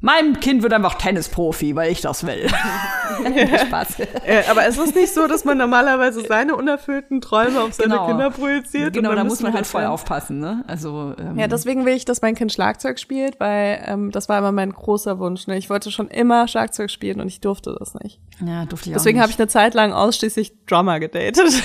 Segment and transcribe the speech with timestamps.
[0.00, 2.48] Mein Kind wird einfach Tennisprofi, weil ich das will.
[3.66, 3.98] Spaß.
[4.24, 8.06] Äh, aber es ist nicht so, dass man normalerweise seine unerfüllten Träume auf seine Genau.
[8.06, 8.92] Kinder projiziert.
[8.92, 10.62] Genau, da muss man halt voll aufpassen, ne?
[10.68, 14.38] Also ähm, Ja, deswegen will ich, dass mein Kind Schlagzeug spielt, weil ähm, das war
[14.38, 15.48] immer mein großer Wunsch.
[15.48, 15.56] Ne?
[15.58, 18.20] Ich wollte schon immer Schlagzeug spielen und ich durfte das nicht.
[18.44, 21.38] ja durfte ich Deswegen auch habe ich eine Zeit lang ausschließlich Drummer gedatet.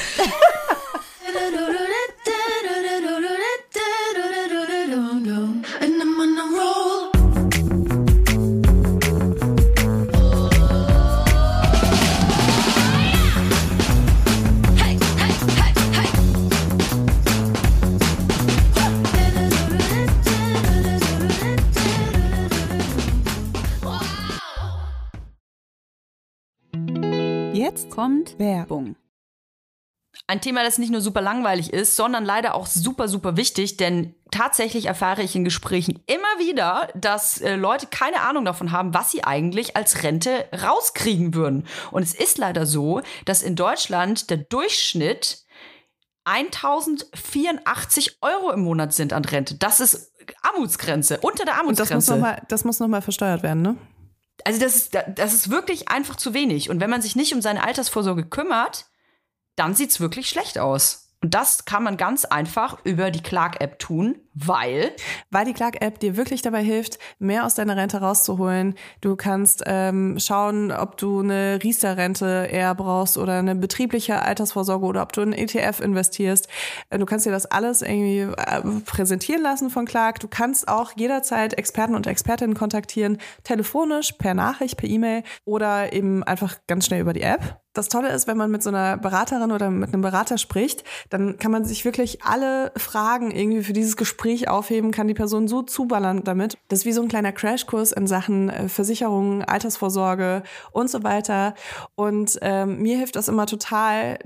[27.93, 28.96] kommt Werbung.
[30.28, 34.16] Ein Thema, das nicht nur super langweilig ist, sondern leider auch super, super wichtig, denn
[34.31, 39.11] tatsächlich erfahre ich in Gesprächen immer wieder, dass äh, Leute keine Ahnung davon haben, was
[39.11, 41.67] sie eigentlich als Rente rauskriegen würden.
[41.91, 45.44] Und es ist leider so, dass in Deutschland der Durchschnitt
[46.25, 49.55] 1084 Euro im Monat sind an Rente.
[49.55, 52.11] Das ist Armutsgrenze, unter der Und das muss Armutsgrenze.
[52.14, 53.77] nochmal, das muss noch mal versteuert werden, ne?
[54.45, 56.69] Also das ist, das ist wirklich einfach zu wenig.
[56.69, 58.86] Und wenn man sich nicht um seine Altersvorsorge kümmert,
[59.55, 61.16] dann sieht's wirklich schlecht aus.
[61.22, 64.94] Und das kann man ganz einfach über die Clark-App tun, weil
[65.30, 68.76] Weil die Clark-App dir wirklich dabei hilft, mehr aus deiner Rente rauszuholen.
[69.02, 75.04] Du kannst ähm, schauen, ob du eine Riester-Rente eher brauchst oder eine betriebliche Altersvorsorge oder
[75.04, 76.48] ob du in ETF investierst.
[76.89, 80.22] Äh, Du kannst dir das alles irgendwie äh, präsentieren lassen von Clark.
[80.22, 86.23] Du kannst auch jederzeit Experten und Expertinnen kontaktieren, telefonisch, per Nachricht, per E-Mail oder eben
[86.23, 87.59] einfach ganz schnell über die App.
[87.73, 91.38] Das Tolle ist, wenn man mit so einer Beraterin oder mit einem Berater spricht, dann
[91.39, 95.61] kann man sich wirklich alle Fragen irgendwie für dieses Gespräch aufheben, kann die Person so
[95.61, 96.57] zuballern damit.
[96.67, 101.53] Das ist wie so ein kleiner Crashkurs in Sachen äh, Versicherungen, Altersvorsorge und so weiter.
[101.95, 104.17] Und ähm, mir hilft das immer total,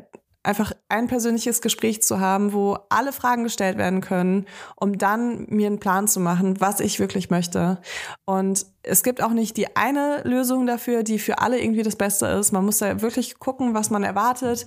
[0.44, 4.46] einfach ein persönliches Gespräch zu haben, wo alle Fragen gestellt werden können,
[4.78, 7.80] um dann mir einen Plan zu machen, was ich wirklich möchte.
[8.26, 12.28] Und es gibt auch nicht die eine Lösung dafür, die für alle irgendwie das Beste
[12.28, 12.54] ist.
[12.54, 14.66] Man muss da wirklich gucken, was man erwartet,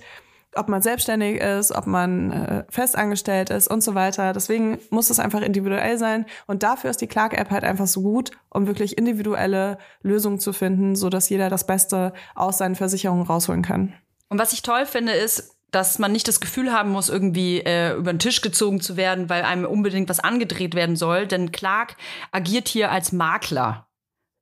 [0.55, 4.33] ob man selbstständig ist, ob man äh, festangestellt ist und so weiter.
[4.33, 6.25] Deswegen muss es einfach individuell sein.
[6.47, 10.95] Und dafür ist die Clark-App halt einfach so gut, um wirklich individuelle Lösungen zu finden,
[10.95, 13.93] so dass jeder das Beste aus seinen Versicherungen rausholen kann.
[14.29, 17.95] Und was ich toll finde, ist, dass man nicht das Gefühl haben muss, irgendwie äh,
[17.95, 21.27] über den Tisch gezogen zu werden, weil einem unbedingt was angedreht werden soll.
[21.27, 21.95] Denn Clark
[22.31, 23.87] agiert hier als Makler.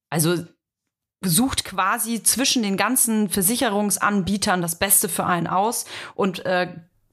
[0.10, 0.38] Also
[1.22, 5.86] sucht quasi zwischen den ganzen Versicherungsanbietern das Beste für einen aus
[6.16, 6.74] und äh,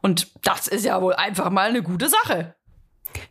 [0.00, 2.54] und das ist ja wohl einfach mal eine gute Sache.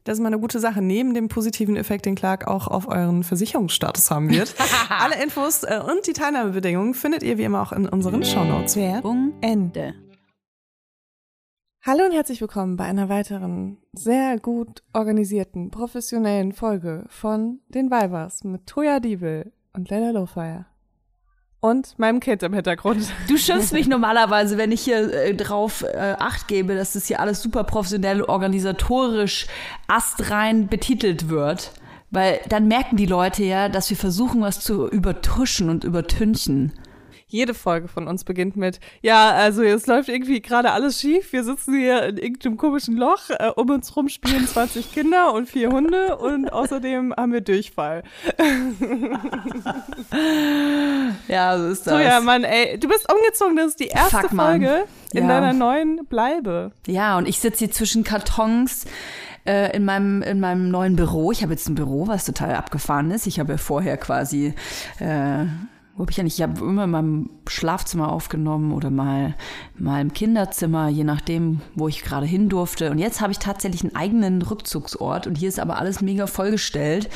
[0.03, 3.23] Das ist mal eine gute Sache, neben dem positiven Effekt, den Clark auch auf euren
[3.23, 4.55] Versicherungsstatus haben wird.
[4.89, 8.75] Alle Infos äh, und die Teilnahmebedingungen findet ihr wie immer auch in unseren Shownotes.
[8.75, 9.95] Werbung Ende.
[11.83, 18.43] Hallo und herzlich willkommen bei einer weiteren sehr gut organisierten, professionellen Folge von den Vibers
[18.43, 20.70] mit Toya Diebel und Leila Lowfire.
[21.61, 23.05] Und meinem Kind im Hintergrund.
[23.27, 27.19] Du schimpfst mich normalerweise, wenn ich hier äh, drauf äh, Acht gebe, dass das hier
[27.19, 29.45] alles super professionell, organisatorisch,
[29.87, 31.71] astrein betitelt wird.
[32.09, 36.73] Weil dann merken die Leute ja, dass wir versuchen, was zu übertuschen und übertünchen.
[37.31, 41.31] Jede Folge von uns beginnt mit, ja, also es läuft irgendwie gerade alles schief.
[41.31, 43.29] Wir sitzen hier in irgendeinem komischen Loch.
[43.29, 48.03] Äh, um uns rum spielen 20 Kinder und vier Hunde und außerdem haben wir Durchfall.
[51.27, 51.93] Ja, so ist das.
[51.93, 53.55] So, ja, Mann, ey, du bist umgezogen.
[53.55, 54.31] Das ist die erste Fuck.
[54.35, 54.83] Folge
[55.13, 55.39] in Ja.
[55.39, 56.71] deiner neuen Bleibe.
[56.87, 58.85] Ja, und ich sitze hier zwischen Kartons
[59.45, 61.31] äh, in, meinem, in meinem neuen Büro.
[61.31, 63.27] Ich habe jetzt ein Büro, was total abgefahren ist.
[63.27, 64.53] Ich habe vorher quasi,
[64.99, 65.45] äh,
[65.95, 69.35] wo habe ich ja nicht, ich habe immer in meinem Schlafzimmer aufgenommen oder mal,
[69.77, 72.91] mal im Kinderzimmer, je nachdem, wo ich gerade hin durfte.
[72.91, 77.09] Und jetzt habe ich tatsächlich einen eigenen Rückzugsort und hier ist aber alles mega vollgestellt.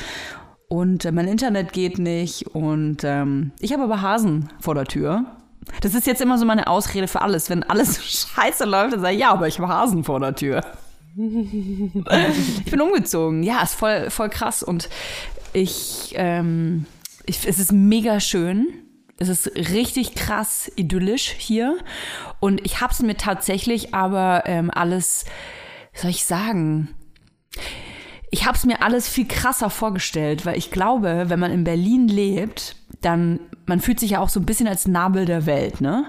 [0.68, 5.24] Und äh, mein Internet geht nicht und ähm, ich habe aber Hasen vor der Tür.
[5.80, 7.50] Das ist jetzt immer so meine Ausrede für alles.
[7.50, 8.04] Wenn alles
[8.36, 10.60] scheiße läuft, dann sage ich, ja, aber ich habe Hasen vor der Tür.
[11.16, 13.42] ich bin umgezogen.
[13.42, 14.62] Ja, ist voll, voll krass.
[14.62, 14.88] Und
[15.52, 16.86] ich, ähm,
[17.26, 18.66] ich, es ist mega schön.
[19.18, 21.78] Es ist richtig krass idyllisch hier.
[22.40, 25.24] Und ich habe es mir tatsächlich aber ähm, alles,
[25.92, 26.94] wie soll ich sagen,
[28.30, 32.08] ich habe es mir alles viel krasser vorgestellt, weil ich glaube, wenn man in Berlin
[32.08, 36.04] lebt, dann, man fühlt sich ja auch so ein bisschen als Nabel der Welt, ne?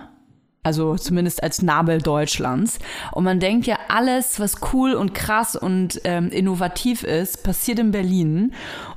[0.63, 2.79] Also zumindest als Nabel Deutschlands.
[3.13, 7.91] Und man denkt ja, alles, was cool und krass und ähm, innovativ ist, passiert in
[7.91, 8.53] Berlin.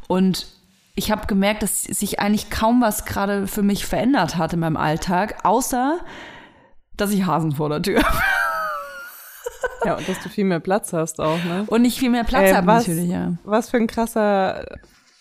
[0.09, 0.49] Und
[1.01, 4.77] ich habe gemerkt, dass sich eigentlich kaum was gerade für mich verändert hat in meinem
[4.77, 5.99] Alltag, außer
[6.95, 8.19] dass ich Hasen vor der Tür habe.
[9.85, 11.65] Ja, und dass du viel mehr Platz hast auch, ne?
[11.67, 13.33] Und nicht viel mehr Platz Ey, habe was, natürlich, ja.
[13.45, 14.67] was für ein krasser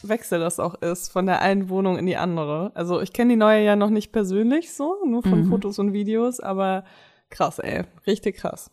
[0.03, 2.71] Wechsel das auch ist, von der einen Wohnung in die andere.
[2.75, 5.49] Also ich kenne die neue ja noch nicht persönlich so, nur von Mhm.
[5.49, 6.83] Fotos und Videos, aber
[7.29, 7.83] krass, ey.
[8.05, 8.69] Richtig krass.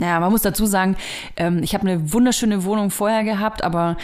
[0.00, 0.96] Ja, man muss dazu sagen,
[1.36, 3.96] ähm, ich habe eine wunderschöne Wohnung vorher gehabt, aber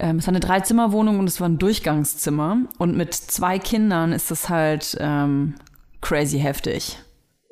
[0.00, 2.58] ähm, es war eine Dreizimmerwohnung und es war ein Durchgangszimmer.
[2.78, 5.54] Und mit zwei Kindern ist das halt ähm,
[6.00, 6.98] crazy heftig.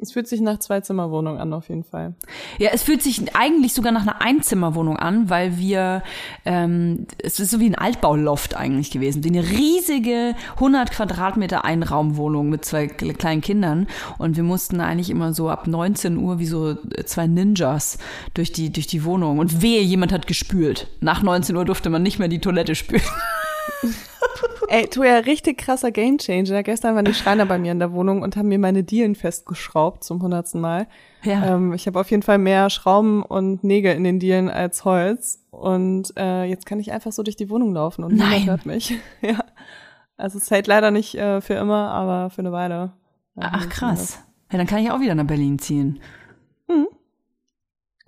[0.01, 2.15] Es fühlt sich nach Zwei-Zimmer-Wohnung an, auf jeden Fall.
[2.59, 6.05] Ja, es fühlt sich eigentlich sogar nach einer Einzimmerwohnung an, weil wir,
[6.45, 9.25] ähm, es ist so wie ein Altbauloft eigentlich gewesen.
[9.25, 13.89] Wie eine riesige 100 Quadratmeter Einraumwohnung mit zwei kle- kleinen Kindern.
[14.19, 17.99] Und wir mussten eigentlich immer so ab 19 Uhr wie so zwei Ninjas
[18.35, 19.41] durch die, durch die Wohnung.
[19.41, 20.87] Und wehe, jemand hat gespült.
[21.01, 23.03] Nach 19 Uhr durfte man nicht mehr die Toilette spülen.
[24.71, 26.63] Ey, tu ja richtig krasser Gamechanger.
[26.63, 30.05] Gestern waren die Schreiner bei mir in der Wohnung und haben mir meine Dielen festgeschraubt
[30.05, 30.87] zum hundertsten Mal.
[31.23, 31.55] Ja.
[31.55, 35.43] Ähm, ich habe auf jeden Fall mehr Schrauben und Nägel in den Dielen als Holz.
[35.51, 38.95] Und äh, jetzt kann ich einfach so durch die Wohnung laufen und niemand hört mich.
[39.23, 39.39] ja.
[40.19, 42.93] Also es hält leider nicht äh, für immer, aber für eine Weile.
[43.37, 44.19] Ja, Ach krass.
[44.53, 45.99] Ja, dann kann ich auch wieder nach Berlin ziehen.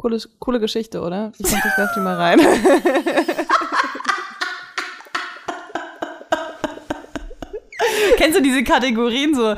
[0.00, 1.30] Coole, coole Geschichte, oder?
[1.38, 2.40] Ich dachte, ich werf die mal rein.
[8.20, 9.54] Kennst du diese Kategorien, so,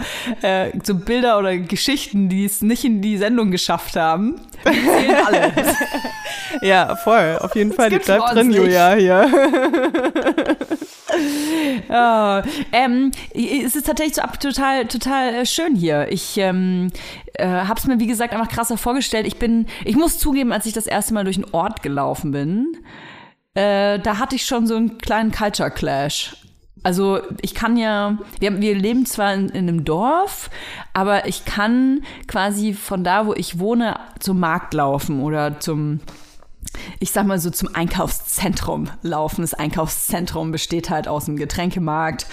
[0.47, 4.41] äh, so Bilder oder Geschichten, die es nicht in die Sendung geschafft haben?
[4.64, 5.53] Die zählen alle.
[6.62, 7.38] ja, voll.
[7.41, 7.91] Auf jeden Fall.
[7.91, 8.53] Die bleibt drin.
[8.53, 9.29] Julia, hier.
[11.88, 16.06] Ja, ähm, es ist tatsächlich so ab, total, total äh, schön hier.
[16.11, 16.93] Ich ähm,
[17.35, 19.26] äh, habe es mir, wie gesagt, einfach krasser vorgestellt.
[19.26, 22.76] Ich bin, ich muss zugeben, als ich das erste Mal durch einen Ort gelaufen bin,
[23.55, 26.37] äh, da hatte ich schon so einen kleinen Culture Clash.
[26.82, 30.50] Also ich kann ja, wir, wir leben zwar in, in einem Dorf,
[30.93, 36.00] aber ich kann quasi von da, wo ich wohne, zum Markt laufen oder zum,
[36.99, 39.43] ich sag mal so zum Einkaufszentrum laufen.
[39.43, 42.26] Das Einkaufszentrum besteht halt aus einem Getränkemarkt,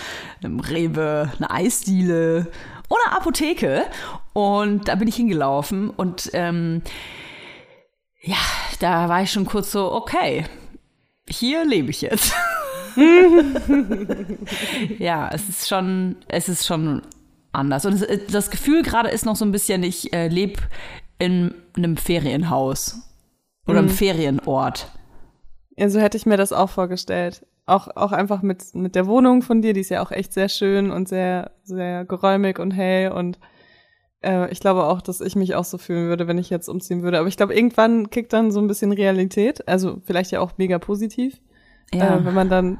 [0.43, 2.51] einem Rewe, einer Eisdiele
[2.89, 3.85] oder Apotheke.
[4.33, 6.81] Und da bin ich hingelaufen und ähm,
[8.21, 8.37] ja,
[8.79, 10.45] da war ich schon kurz so, okay,
[11.27, 12.33] hier lebe ich jetzt.
[14.99, 17.01] ja, es ist schon, es ist schon
[17.51, 17.85] anders.
[17.85, 20.61] Und es, das Gefühl gerade ist noch so ein bisschen, ich äh, lebe
[21.17, 23.01] in einem Ferienhaus
[23.67, 24.91] oder einem Ferienort.
[25.77, 27.45] Ja, so hätte ich mir das auch vorgestellt.
[27.65, 30.49] Auch, auch einfach mit, mit der Wohnung von dir, die ist ja auch echt sehr
[30.49, 33.37] schön und sehr, sehr geräumig und hell und
[34.21, 37.03] äh, ich glaube auch, dass ich mich auch so fühlen würde, wenn ich jetzt umziehen
[37.03, 37.19] würde.
[37.19, 40.79] Aber ich glaube, irgendwann kickt dann so ein bisschen Realität, also vielleicht ja auch mega
[40.79, 41.39] positiv,
[41.93, 42.17] Ja.
[42.17, 42.79] äh, wenn man dann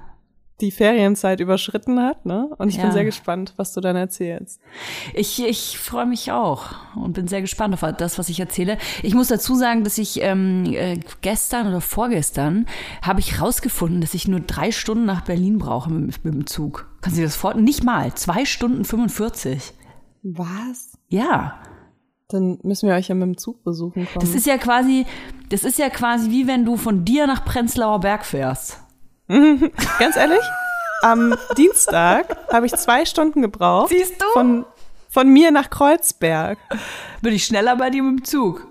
[0.61, 2.49] die Ferienzeit überschritten hat, ne?
[2.57, 2.83] Und ich Ja.
[2.83, 4.59] bin sehr gespannt, was du dann erzählst.
[5.13, 8.77] Ich, ich freue mich auch und bin sehr gespannt auf das, was ich erzähle.
[9.01, 12.65] Ich muss dazu sagen, dass ich ähm, äh, gestern oder vorgestern
[13.01, 16.89] habe ich rausgefunden, dass ich nur drei Stunden nach Berlin brauche mit, mit dem Zug.
[16.99, 17.63] Kannst du dir das vorstellen?
[17.63, 18.13] Nicht mal.
[18.15, 19.73] Zwei Stunden 45.
[20.23, 20.97] Was?
[21.07, 21.61] Ja.
[22.27, 24.19] Dann müssen wir euch ja mit dem Zug besuchen kommen.
[24.25, 25.05] Das ist ja quasi,
[25.47, 28.79] das ist ja quasi wie wenn du von dir nach Prenzlauer Berg fährst.
[29.99, 30.41] Ganz ehrlich,
[31.03, 33.89] am Dienstag habe ich zwei Stunden gebraucht.
[33.89, 34.25] Siehst du?
[34.33, 34.65] Von,
[35.09, 36.57] von mir nach Kreuzberg.
[37.21, 38.67] Bin ich schneller bei dir mit dem Zug.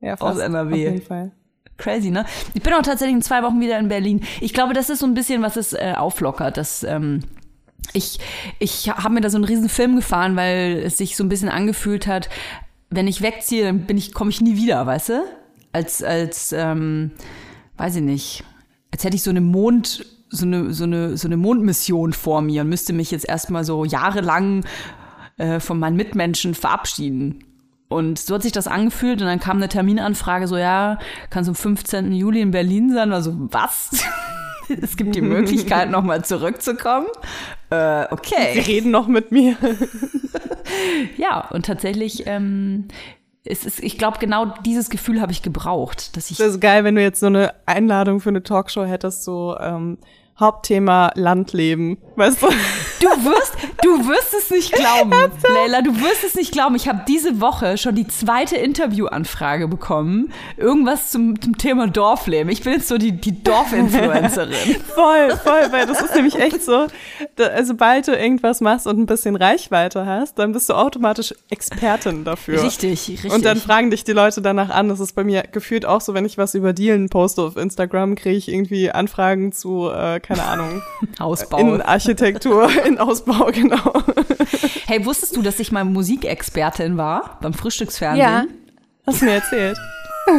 [0.00, 0.72] Ja, Aus NRW.
[0.72, 1.32] Auf jeden Fall.
[1.78, 2.26] Crazy, ne?
[2.52, 4.22] Ich bin auch tatsächlich in zwei Wochen wieder in Berlin.
[4.40, 6.58] Ich glaube, das ist so ein bisschen, was es äh, auflockert.
[6.58, 7.20] Das, ähm,
[7.94, 8.18] ich
[8.58, 11.48] ich habe mir da so einen riesen Film gefahren, weil es sich so ein bisschen
[11.48, 12.28] angefühlt hat,
[12.90, 15.24] wenn ich wegziehe, dann bin ich, komme ich nie wieder, weißt du?
[15.72, 17.12] Als, als, ähm,
[17.76, 18.44] weiß ich nicht,
[18.94, 22.60] als hätte ich so eine Mond, so eine, so eine, so eine Mondmission vor mir
[22.60, 24.64] und müsste mich jetzt erstmal so jahrelang
[25.36, 27.42] äh, von meinen Mitmenschen verabschieden.
[27.88, 31.50] Und so hat sich das angefühlt und dann kam eine Terminanfrage so, ja, kannst du
[31.50, 32.12] am 15.
[32.12, 33.12] Juli in Berlin sein?
[33.12, 34.04] Also, was?
[34.80, 37.08] es gibt die Möglichkeit, nochmal zurückzukommen.
[37.70, 38.60] Äh, Sie okay.
[38.60, 39.56] reden noch mit mir.
[41.18, 42.88] Ja, und tatsächlich, ähm,
[43.44, 46.84] es ist, ich glaube, genau dieses Gefühl habe ich gebraucht, dass ich Das ist geil,
[46.84, 49.98] wenn du jetzt so eine Einladung für eine Talkshow hättest, so ähm,
[50.38, 51.98] Hauptthema Landleben.
[52.16, 52.48] Weißt du?
[53.00, 55.10] Du wirst, du wirst es nicht glauben,
[55.54, 56.74] Leila, du wirst es nicht glauben.
[56.74, 60.32] Ich habe diese Woche schon die zweite Interviewanfrage bekommen.
[60.56, 62.50] Irgendwas zum, zum Thema Dorfleben.
[62.50, 64.54] Ich bin jetzt so die, die Dorfinfluencerin.
[64.94, 66.86] Voll, voll, weil das ist nämlich echt so,
[67.36, 71.34] da, also sobald du irgendwas machst und ein bisschen Reichweite hast, dann bist du automatisch
[71.50, 72.62] Expertin dafür.
[72.62, 73.32] Richtig, richtig.
[73.32, 74.88] Und dann fragen dich die Leute danach an.
[74.88, 78.14] Das ist bei mir gefühlt auch so, wenn ich was über Dealen poste auf Instagram,
[78.14, 80.82] kriege ich irgendwie Anfragen zu, äh, keine Ahnung,
[81.20, 81.58] Hausbau.
[81.58, 83.92] Innenarchitektur, in Ausbau, genau.
[84.86, 88.48] Hey, wusstest du, dass ich mal Musikexpertin war beim Frühstücksfernsehen?
[89.06, 89.78] Hast du mir erzählt.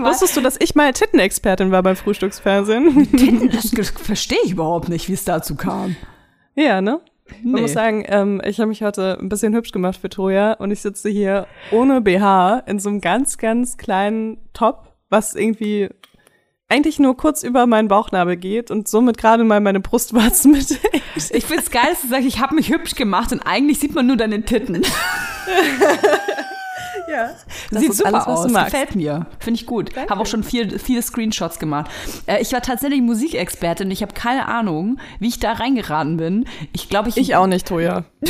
[0.00, 3.50] Wusstest du, dass ich mal Tittenexpertin war beim Frühstücksfernsehen?
[3.52, 5.96] Das, das verstehe ich überhaupt nicht, wie es dazu kam.
[6.54, 7.00] ja, ne?
[7.42, 7.60] Man Nee.
[7.62, 10.80] muss sagen, ähm, ich habe mich heute ein bisschen hübsch gemacht für Troja und ich
[10.80, 15.90] sitze hier ohne BH in so einem ganz, ganz kleinen Top, was irgendwie
[16.68, 20.78] eigentlich nur kurz über meinen Bauchnabel geht und somit gerade mal meine Brustwarzen mit.
[21.30, 24.06] Ich find's geil, dass du sagst, ich habe mich hübsch gemacht und eigentlich sieht man
[24.06, 24.82] nur deine Titten.
[27.10, 27.30] ja.
[27.70, 28.52] Sieht ist super alles, aus.
[28.52, 29.26] Gefällt mir.
[29.38, 29.96] Finde ich gut.
[29.96, 31.90] Habe auch schon viel, viele Screenshots gemacht.
[32.26, 33.90] Äh, ich war tatsächlich Musikexpertin.
[33.90, 36.44] Ich habe keine Ahnung, wie ich da reingeraten bin.
[36.72, 38.04] Ich glaube, ich, Ich auch nicht, Troja.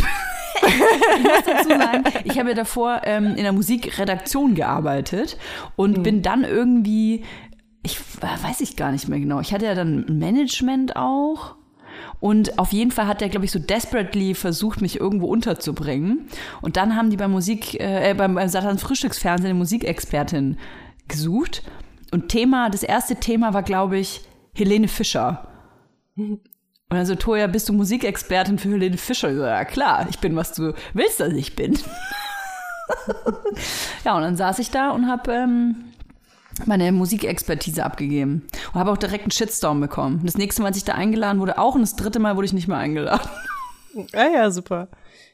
[0.63, 5.37] muss dazu sagen, ich habe ja davor ähm, in der Musikredaktion gearbeitet
[5.77, 7.25] und bin dann irgendwie,
[7.89, 9.41] ich äh, weiß ich gar nicht mehr genau.
[9.41, 11.57] Ich hatte ja dann Management auch.
[12.21, 16.29] Und auf jeden Fall hat der, glaube ich, so desperately versucht, mich irgendwo unterzubringen.
[16.61, 20.59] Und dann haben die beim Musik, äh, beim, beim Satan Frühstücksfernsehen eine Musikexpertin
[21.07, 21.63] gesucht.
[22.11, 24.23] Und Thema, das erste Thema war, glaube ich,
[24.55, 25.49] Helene Fischer.
[26.17, 26.41] Und
[26.89, 29.35] dann so, Toja, bist du Musikexpertin für Helene Fischer?
[29.35, 31.75] So, ja klar, ich bin, was du willst, dass ich bin.
[34.05, 35.85] ja, und dann saß ich da und habe ähm,
[36.67, 38.47] meine Musikexpertise abgegeben.
[38.73, 40.21] Und habe auch direkt einen Shitstorm bekommen.
[40.25, 41.75] Das nächste Mal, als ich da eingeladen wurde, auch.
[41.75, 43.29] Und das dritte Mal wurde ich nicht mehr eingeladen.
[44.15, 44.87] Ja, ja, super.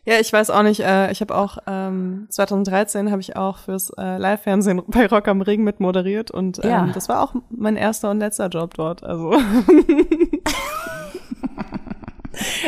[0.06, 3.90] Ja, ich weiß auch nicht, äh, ich habe auch, ähm, 2013 habe ich auch fürs
[3.98, 6.86] äh, Live-Fernsehen bei Rock am Ring mit moderiert und ähm, Ja.
[6.94, 9.02] das war auch mein erster und letzter Job dort.
[9.02, 9.34] Also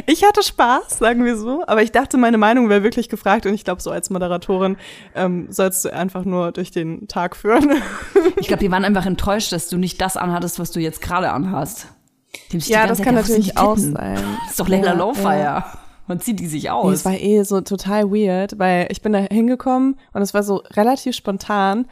[0.06, 3.54] ich hatte Spaß, sagen wir so, aber ich dachte, meine Meinung wäre wirklich gefragt und
[3.54, 4.76] ich glaube, so als Moderatorin
[5.14, 7.70] ähm, sollst du einfach nur durch den Tag führen.
[8.38, 11.30] Ich glaube, die waren einfach enttäuscht, dass du nicht das anhattest, was du jetzt gerade
[11.32, 11.86] anhast.
[12.50, 14.18] Ja, das Zeit kann gedacht, natürlich auch sein.
[14.42, 15.38] Das ist doch Layla Ja, Lowfire.
[15.42, 15.72] ja.
[16.06, 16.92] Man zieht die sich Nee, aus.
[16.92, 20.56] es war eh so total weird, weil ich bin da hingekommen und es war so
[20.74, 21.86] relativ spontan.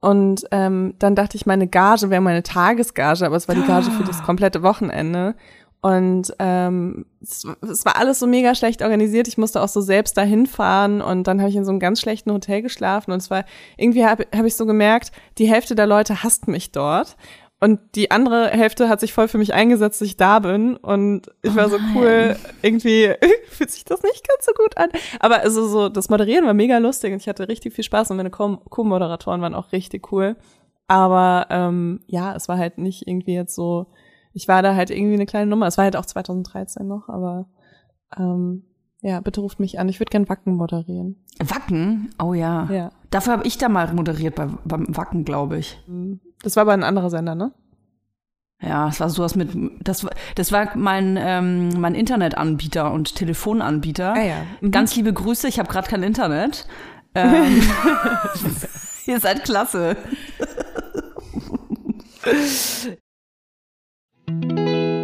[0.00, 3.90] Und ähm, dann dachte ich, meine Gage wäre meine Tagesgage, aber es war die Gage
[3.90, 5.34] für das komplette Wochenende.
[5.86, 9.28] Und ähm, es, es war alles so mega schlecht organisiert.
[9.28, 12.00] Ich musste auch so selbst dahin fahren und dann habe ich in so einem ganz
[12.00, 13.12] schlechten Hotel geschlafen.
[13.12, 13.44] Und es war
[13.76, 17.16] irgendwie habe hab ich so gemerkt, die Hälfte der Leute hasst mich dort.
[17.60, 20.76] Und die andere Hälfte hat sich voll für mich eingesetzt, dass ich da bin.
[20.76, 22.36] Und ich war so cool.
[22.62, 23.14] Irgendwie
[23.50, 24.88] fühlt sich das nicht ganz so gut an.
[25.20, 28.16] Aber also so, das Moderieren war mega lustig und ich hatte richtig viel Spaß und
[28.16, 30.34] meine Co- Co-Moderatoren waren auch richtig cool.
[30.88, 33.86] Aber ähm, ja, es war halt nicht irgendwie jetzt so,
[34.36, 35.66] ich war da halt irgendwie eine kleine Nummer.
[35.66, 37.48] Es war halt auch 2013 noch, aber
[38.18, 38.64] ähm,
[39.00, 39.88] ja, bitte ruft mich an.
[39.88, 41.24] Ich würde gern Wacken moderieren.
[41.38, 42.10] Wacken?
[42.22, 42.68] Oh ja.
[42.70, 42.90] Ja.
[43.10, 45.82] Dafür habe ich da mal moderiert bei, beim Wacken, glaube ich.
[46.42, 47.52] Das war aber ein anderer Sender, ne?
[48.60, 49.50] Ja, es war sowas mit,
[49.82, 54.12] das, war- das war mein, ähm, mein Internetanbieter und Telefonanbieter.
[54.14, 54.36] Ah ja.
[54.60, 54.70] Mhm.
[54.70, 56.66] Ganz liebe Grüße, ich habe gerade kein Internet.
[57.14, 57.62] Ähm,
[59.06, 59.96] ihr seid klasse.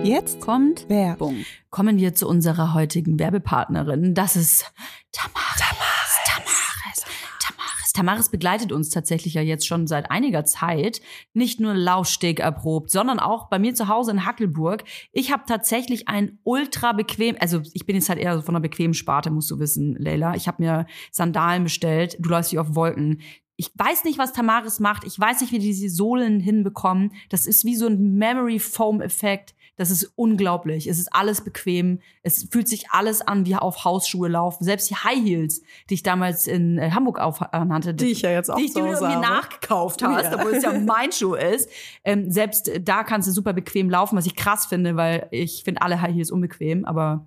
[0.05, 1.45] Jetzt kommt Werbung.
[1.71, 4.15] Kommen wir zu unserer heutigen Werbepartnerin.
[4.15, 4.73] Das ist
[5.13, 5.59] Tamaris.
[5.59, 6.19] Tamaris.
[6.27, 7.05] Tamaris.
[7.39, 7.93] Tamaris.
[7.93, 11.01] Tamaris begleitet uns tatsächlich ja jetzt schon seit einiger Zeit.
[11.35, 14.85] Nicht nur Laufsteg erprobt, sondern auch bei mir zu Hause in Hackelburg.
[15.13, 18.63] Ich habe tatsächlich ein ultra bequem, also ich bin jetzt halt eher so von einer
[18.63, 20.35] bequemen Sparte, musst du wissen, Leila.
[20.35, 22.17] Ich habe mir Sandalen bestellt.
[22.19, 23.21] Du läufst wie auf Wolken.
[23.57, 25.05] Ich weiß nicht, was Tamaris macht.
[25.05, 27.13] Ich weiß nicht, wie die diese Sohlen hinbekommen.
[27.29, 29.55] Das ist wie so ein Memory Foam Effekt.
[29.77, 30.87] Das ist unglaublich.
[30.87, 32.01] Es ist alles bequem.
[32.23, 34.65] Es fühlt sich alles an wie auf Hausschuhe laufen.
[34.65, 38.51] Selbst die High Heels, die ich damals in äh, Hamburg aufnannte, Die ich ja jetzt
[38.51, 40.35] auch die dir Hause mir nachgekauft hast, Ja.
[40.39, 41.71] obwohl es ja mein Schuh ist.
[42.05, 45.81] Ähm, selbst da kannst du super bequem laufen, was ich krass finde, weil ich finde
[45.83, 46.85] alle High Heels unbequem.
[46.85, 47.27] Aber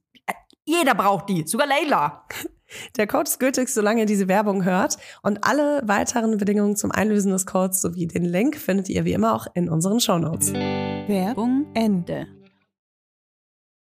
[0.65, 2.25] jeder braucht die, sogar Leila.
[2.95, 4.97] Der Code ist gültig, solange ihr diese Werbung hört.
[5.23, 9.35] Und alle weiteren Bedingungen zum Einlösen des Codes sowie den Link findet ihr wie immer
[9.35, 10.53] auch in unseren Shownotes.
[10.53, 12.27] Werbung Ende.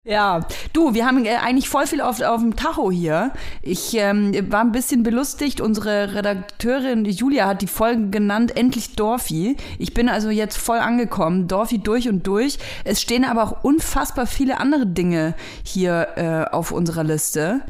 [0.05, 0.41] Ja,
[0.73, 3.31] du, wir haben äh, eigentlich voll viel auf, auf dem Tacho hier.
[3.63, 5.61] Ich ähm, war ein bisschen belustigt.
[5.61, 9.57] Unsere Redakteurin Julia hat die Folge genannt, endlich Dorfi.
[9.79, 12.59] Ich bin also jetzt voll angekommen, Dorfi durch und durch.
[12.83, 17.61] Es stehen aber auch unfassbar viele andere Dinge hier äh, auf unserer Liste.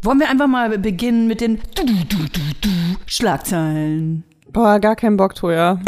[0.00, 1.60] Wollen wir einfach mal beginnen mit den
[3.04, 4.24] Schlagzeilen?
[4.52, 5.78] Boah, gar keinen Bock, Toja.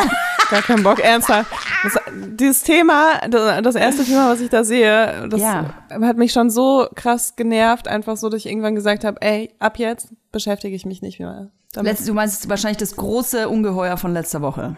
[0.51, 1.51] Gar keinen Bock, ernsthaft.
[1.83, 1.99] Das,
[2.39, 5.75] dieses Thema, das, das erste Thema, was ich da sehe, das Ja.
[5.91, 9.79] hat mich schon so krass genervt, einfach so, dass ich irgendwann gesagt habe, ey, ab
[9.79, 11.93] jetzt beschäftige ich mich nicht mehr damit.
[11.93, 14.77] Letzt, du meinst wahrscheinlich das große Ungeheuer von letzter Woche.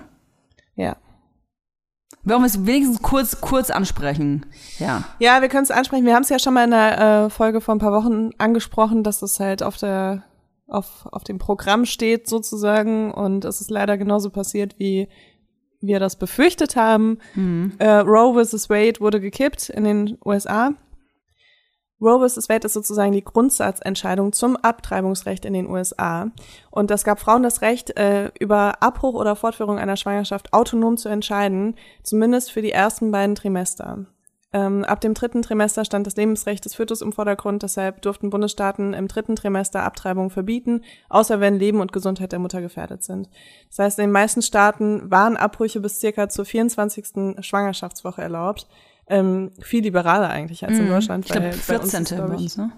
[0.75, 0.97] ja.
[2.29, 4.47] Wollen wir es wenigstens kurz, kurz ansprechen?
[4.81, 5.05] Ja.
[5.21, 6.05] Ja, wir können es ansprechen.
[6.05, 9.05] Wir haben es ja schon mal in der äh, Folge vor ein paar Wochen angesprochen,
[9.05, 10.25] dass es halt auf der
[10.69, 15.09] auf, auf dem Programm steht sozusagen und es ist leider genauso passiert, wie
[15.81, 17.19] wir das befürchtet haben.
[17.79, 18.69] Äh, Roe vs.
[18.71, 20.73] Wade wurde gekippt in den USA.
[22.01, 22.49] Roe vs.
[22.49, 26.31] Wade ist sozusagen die Grundsatzentscheidung zum Abtreibungsrecht in den USA.
[26.71, 31.09] Und das gab Frauen das Recht, äh, über Abbruch oder Fortführung einer Schwangerschaft autonom zu
[31.09, 34.07] entscheiden, zumindest für die ersten beiden Trimester.
[34.57, 38.95] Ähm, ab dem dritten Trimester stand das Lebensrecht des Fötus im Vordergrund, deshalb durften Bundesstaaten
[38.95, 43.29] im dritten Trimester Abtreibung verbieten, außer wenn Leben und Gesundheit der Mutter gefährdet sind.
[43.69, 47.37] Das heißt, in den meisten Staaten waren Abbrüche bis circa zur 24.
[47.45, 48.67] Schwangerschaftswoche erlaubt.
[49.09, 51.27] Ähm, viel liberaler eigentlich als in Deutschland.
[51.27, 52.19] Ich glaube, weil bei uns 14.
[52.19, 52.73] bei uns, ne?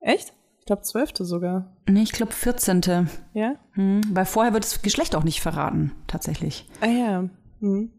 [0.00, 0.32] Echt?
[0.60, 1.10] Ich glaube, 12.
[1.18, 1.76] sogar.
[1.86, 3.10] Nee, ich glaube 14.
[3.34, 3.56] Ja?
[3.72, 6.66] Hm, weil vorher wird das Geschlecht auch nicht verraten, tatsächlich.
[6.80, 7.28] Ah ja.
[7.60, 7.90] Hm.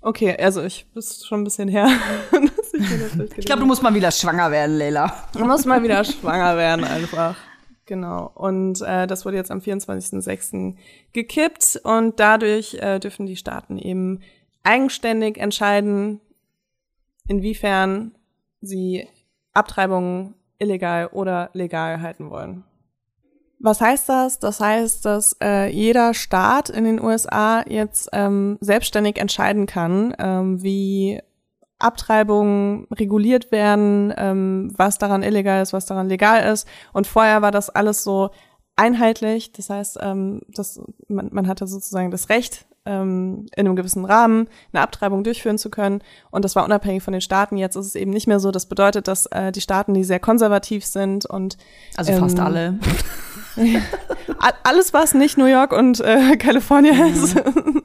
[0.00, 1.88] Okay, also ich ist schon ein bisschen her.
[2.32, 2.56] ich
[3.36, 5.28] Ich glaube, du musst mal wieder schwanger werden, Leila.
[5.34, 7.36] Man muss mal wieder schwanger werden einfach.
[7.86, 8.30] Genau.
[8.34, 10.74] Und äh, das wurde jetzt am 24.06.
[11.12, 14.20] gekippt und dadurch äh, dürfen die Staaten eben
[14.64, 16.20] eigenständig entscheiden,
[17.28, 18.12] inwiefern
[18.60, 19.06] sie
[19.52, 22.64] Abtreibungen illegal oder legal halten wollen.
[23.58, 24.38] Was heißt das?
[24.38, 30.62] Das heißt, dass äh, jeder Staat in den USA jetzt ähm, selbstständig entscheiden kann, ähm,
[30.62, 31.20] wie
[31.78, 36.66] Abtreibungen reguliert werden, ähm, was daran illegal ist, was daran legal ist.
[36.92, 38.30] Und vorher war das alles so
[38.76, 39.52] einheitlich.
[39.52, 44.48] Das heißt, ähm, das, man, man hatte sozusagen das Recht, ähm, in einem gewissen Rahmen
[44.72, 46.02] eine Abtreibung durchführen zu können.
[46.30, 47.56] Und das war unabhängig von den Staaten.
[47.56, 48.52] Jetzt ist es eben nicht mehr so.
[48.52, 51.58] Das bedeutet, dass äh, die Staaten, die sehr konservativ sind und
[51.96, 52.78] Also fast Ähm, alle.
[54.62, 57.36] Alles, was nicht New York und äh, Kalifornien ist.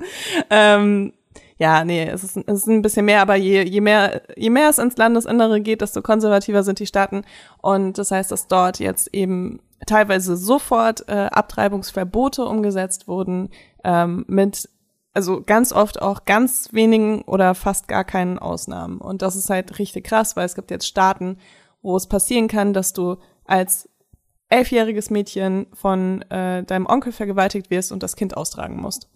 [0.50, 1.14] ähm,
[1.58, 4.70] ja, nee, es ist, es ist ein bisschen mehr, aber je, je mehr, je mehr
[4.70, 7.24] es ins Landesinnere geht, desto konservativer sind die Staaten.
[7.62, 13.50] Und das heißt, dass dort jetzt eben teilweise sofort äh, Abtreibungsverbote umgesetzt wurden,
[13.84, 14.70] ähm, mit
[15.14, 19.00] also ganz oft auch ganz wenigen oder fast gar keinen Ausnahmen.
[19.00, 21.38] Und das ist halt richtig krass, weil es gibt jetzt Staaten,
[21.82, 23.88] wo es passieren kann, dass du als
[24.52, 29.10] elfjähriges Mädchen von äh, deinem Onkel vergewaltigt wirst und das Kind austragen musst.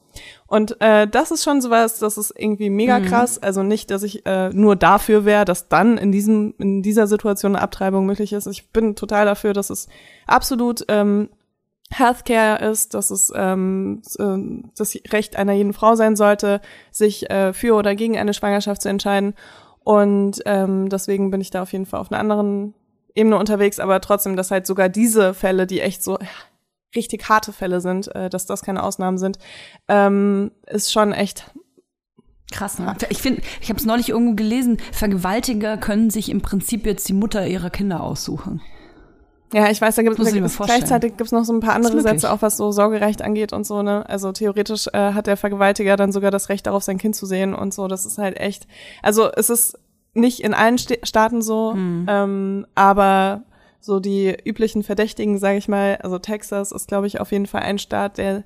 [0.48, 3.38] Und äh, das ist schon sowas, das ist irgendwie mega krass.
[3.38, 7.56] Also nicht, dass ich äh, nur dafür wäre, dass dann in diesem in dieser Situation
[7.56, 8.48] eine Abtreibung möglich ist.
[8.48, 9.90] Ich bin total dafür, dass es
[10.26, 11.30] absolut ähm,
[11.92, 17.52] Healthcare ist, dass es ähm, äh, das Recht einer jeden Frau sein sollte, sich äh,
[17.52, 19.34] für oder gegen eine Schwangerschaft zu entscheiden.
[19.84, 22.74] Und ähm, deswegen bin ich da auf jeden Fall auf einer anderen
[23.16, 26.20] Ebene unterwegs, aber trotzdem, dass halt sogar diese Fälle, die echt so
[26.96, 29.40] richtig harte Fälle sind, äh, dass das keine Ausnahmen sind,
[29.88, 31.52] ähm, ist schon echt
[32.52, 32.96] Krass, ne?
[33.10, 37.14] Ich finde, ich habe es neulich irgendwo gelesen, Vergewaltiger können sich im Prinzip jetzt die
[37.14, 38.62] Mutter ihrer Kinder aussuchen.
[39.52, 41.96] Ja, ich weiß, da gibt es gleichzeitig gibt's noch so ein paar andere.
[41.96, 44.08] Gesetze, auch was so Sorgerecht angeht und so, ne?
[44.08, 47.54] Also theoretisch äh, hat der Vergewaltiger dann sogar das Recht darauf, sein Kind zu sehen
[47.54, 47.88] und so.
[47.88, 48.68] Das ist halt echt.
[49.02, 49.80] Also es ist
[50.16, 52.06] nicht in allen St Staaten so, Hm.
[52.10, 53.44] ähm, aber
[53.80, 57.62] so die üblichen Verdächtigen, sage ich mal, also Texas ist, glaube ich, auf jeden Fall
[57.62, 58.44] ein Staat, der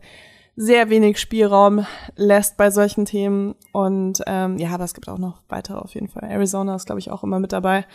[0.57, 1.85] sehr wenig Spielraum
[2.17, 3.55] lässt bei solchen Themen.
[3.71, 6.29] Und ähm, ja, aber es gibt auch noch weitere auf jeden Fall.
[6.29, 7.85] Arizona ist, glaube ich, auch immer mit dabei.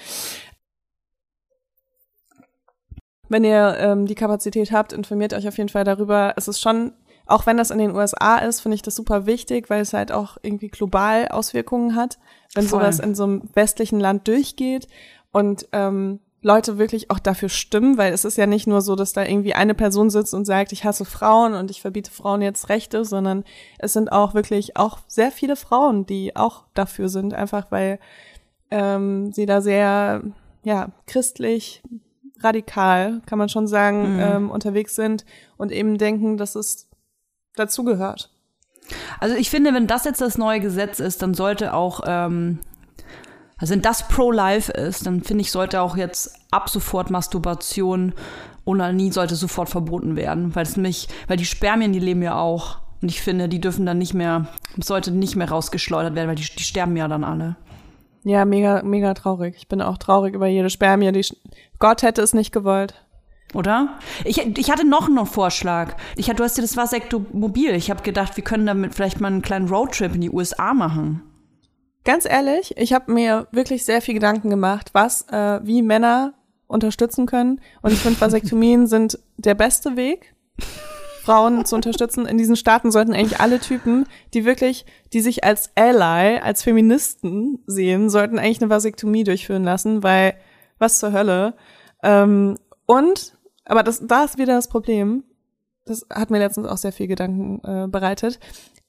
[3.29, 6.33] Wenn ihr ähm, die Kapazität habt, informiert euch auf jeden Fall darüber.
[6.37, 6.93] Es ist schon,
[7.27, 10.13] auch wenn das in den USA ist, finde ich das super wichtig, weil es halt
[10.13, 12.19] auch irgendwie global Auswirkungen hat,
[12.55, 12.81] wenn Voll.
[12.81, 14.89] sowas in so einem westlichen Land durchgeht
[15.33, 19.15] und ähm, Leute wirklich auch dafür stimmen, weil es ist ja nicht nur so, dass
[19.15, 22.69] da irgendwie eine Person sitzt und sagt, ich hasse Frauen und ich verbiete Frauen jetzt
[22.69, 23.45] Rechte, sondern
[23.79, 27.99] es sind auch wirklich auch sehr viele Frauen, die auch dafür sind, einfach weil
[28.71, 30.23] ähm, sie da sehr
[30.65, 31.83] ja christlich
[32.41, 34.21] radikal, kann man schon sagen, Mhm.
[34.21, 35.25] ähm, unterwegs sind
[35.57, 36.89] und eben denken, dass es
[37.57, 38.31] dazugehört.
[39.21, 42.61] Also ich finde, wenn das jetzt das neue Gesetz ist, dann sollte auch, ähm,
[43.57, 48.13] also wenn das pro-life ist, dann finde ich, sollte auch jetzt ab sofort Masturbation,
[48.67, 52.79] Onanie sollte sofort verboten werden, weil es nämlich, weil die Spermien, die leben ja auch.
[53.03, 54.47] Und ich finde, die dürfen dann nicht mehr,
[54.79, 57.57] sollte nicht mehr rausgeschleudert werden, weil die, die sterben ja dann alle.
[58.23, 59.57] Ja, mega, mega traurig.
[59.59, 61.13] Ich bin auch traurig über jede Spermie.
[61.13, 61.27] Die
[61.79, 62.95] Gott hätte es nicht gewollt.
[63.55, 63.99] Oder?
[64.25, 65.97] Ich, ich hatte noch einen Vorschlag.
[66.17, 67.71] Ich, du hast dir das Vasektomobil.
[67.71, 71.23] Ich habe gedacht, wir können damit vielleicht mal einen kleinen Roadtrip in die USA machen.
[72.05, 76.35] Ganz ehrlich, ich habe mir wirklich sehr viel Gedanken gemacht, was, äh, wie Männer
[76.67, 77.61] unterstützen können.
[77.81, 80.35] Und ich finde, Vasektomien sind der beste Weg,
[81.23, 82.27] Frauen zu unterstützen.
[82.27, 87.61] In diesen Staaten sollten eigentlich alle Typen, die wirklich, die sich als Ally, als Feministen
[87.67, 90.35] sehen, sollten eigentlich eine Vasektomie durchführen lassen, weil
[90.79, 91.55] was zur Hölle.
[92.03, 93.35] Ähm, und,
[93.65, 95.25] aber das, da ist wieder das Problem.
[95.85, 98.39] Das hat mir letztens auch sehr viel Gedanken äh, bereitet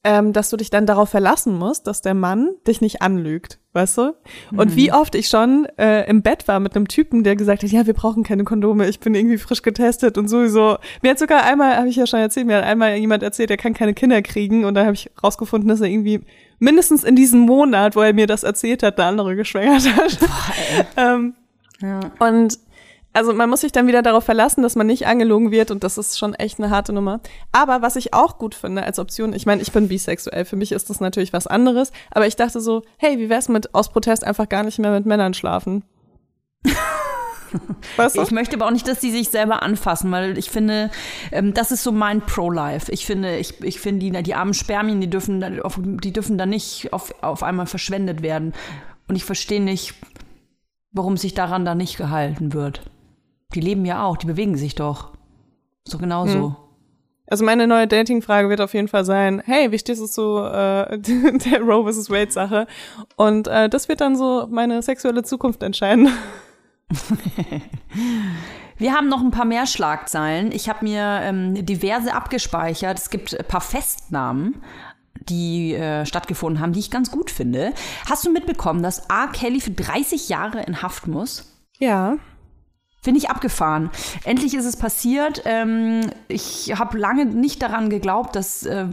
[0.05, 3.97] ähm, dass du dich dann darauf verlassen musst, dass der Mann dich nicht anlügt, weißt
[3.97, 4.15] du?
[4.55, 7.71] Und wie oft ich schon äh, im Bett war mit einem Typen, der gesagt hat,
[7.71, 10.77] ja, wir brauchen keine Kondome, ich bin irgendwie frisch getestet und sowieso.
[11.01, 13.57] Mir hat sogar einmal, habe ich ja schon erzählt, mir hat einmal jemand erzählt, er
[13.57, 16.21] kann keine Kinder kriegen und dann habe ich rausgefunden, dass er irgendwie
[16.59, 20.19] mindestens in diesem Monat, wo er mir das erzählt hat, eine andere geschwängert hat.
[20.97, 21.33] ähm,
[21.81, 21.99] Ja.
[22.19, 22.59] und
[23.15, 25.97] also man muss sich dann wieder darauf verlassen, dass man nicht angelogen wird und das
[25.97, 27.21] ist schon echt eine harte Nummer.
[27.53, 30.73] Aber was ich auch gut finde als Option, ich meine, ich bin bisexuell, für mich
[30.73, 34.25] ist das natürlich was anderes, aber ich dachte so, hey, wie wär's mit aus Protest
[34.25, 35.83] einfach gar nicht mehr mit Männern schlafen?
[37.95, 38.21] weißt du?
[38.21, 40.91] Ich möchte aber auch nicht, dass die sich selber anfassen, weil ich finde,
[41.31, 42.91] ähm, das ist so mein Pro-Life.
[42.91, 46.37] Ich finde, ich, ich finde, die, die armen Spermien, die dürfen, dann auf, die dürfen
[46.37, 48.53] dann nicht auf, auf einmal verschwendet werden.
[49.07, 49.93] Und ich verstehe nicht,
[50.91, 52.81] warum sich daran dann nicht gehalten wird.
[53.53, 55.13] Die leben ja auch, die bewegen sich doch.
[55.89, 56.55] Doch genauso.
[57.27, 60.99] Also meine neue Dating-Frage wird auf jeden Fall sein, hey, wie stehst du zu äh,
[60.99, 62.09] der Roe vs.
[62.09, 62.67] Wade Sache?
[63.15, 66.09] Und äh, das wird dann so meine sexuelle Zukunft entscheiden.
[68.77, 70.51] Wir haben noch ein paar mehr Schlagzeilen.
[70.51, 72.99] Ich habe mir ähm, diverse abgespeichert.
[72.99, 74.61] Es gibt ein paar Festnahmen,
[75.29, 77.73] die äh, stattgefunden haben, die ich ganz gut finde.
[78.07, 79.27] Hast du mitbekommen, dass A.
[79.27, 81.53] Kelly für 30 Jahre in Haft muss?
[81.79, 82.17] Ja.
[83.05, 83.91] Finde ich abgefahren.
[84.23, 85.43] Endlich ist es passiert.
[85.45, 88.87] Ähm, ich habe lange nicht daran geglaubt, dass äh,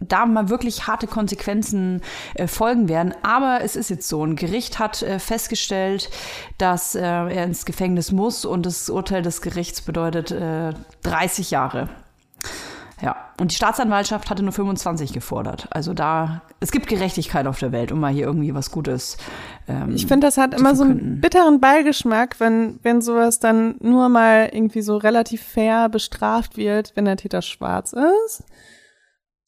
[0.00, 2.02] da mal wirklich harte Konsequenzen
[2.34, 3.14] äh, folgen werden.
[3.22, 4.22] Aber es ist jetzt so.
[4.22, 6.10] Ein Gericht hat äh, festgestellt,
[6.58, 11.88] dass äh, er ins Gefängnis muss und das Urteil des Gerichts bedeutet äh, 30 Jahre.
[13.04, 15.68] Ja, und die Staatsanwaltschaft hatte nur 25 gefordert.
[15.70, 19.18] Also da, es gibt Gerechtigkeit auf der Welt, um mal hier irgendwie was Gutes.
[19.68, 24.08] Ähm, Ich finde, das hat immer so einen bitteren Beigeschmack, wenn, wenn sowas dann nur
[24.08, 28.44] mal irgendwie so relativ fair bestraft wird, wenn der Täter schwarz ist.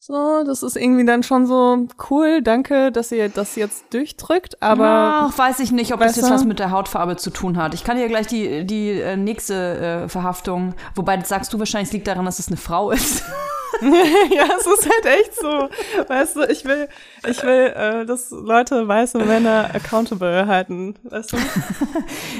[0.07, 2.41] So, das ist irgendwie dann schon so cool.
[2.41, 4.63] Danke, dass ihr das jetzt durchdrückt.
[4.63, 7.57] Aber Ach, weiß ich nicht, ob das Weißt jetzt was mit der Hautfarbe zu tun
[7.57, 7.73] hat.
[7.73, 11.89] Ich kann dir gleich die, die äh, nächste äh, Verhaftung, wobei das sagst du wahrscheinlich,
[11.89, 13.21] es liegt daran, dass es eine Frau ist.
[13.81, 15.69] ja, es ist halt echt so.
[16.07, 16.87] Weißt du, ich will,
[17.27, 20.95] ich will, äh, dass Leute weiße Männer accountable halten.
[21.03, 21.37] Weißt du?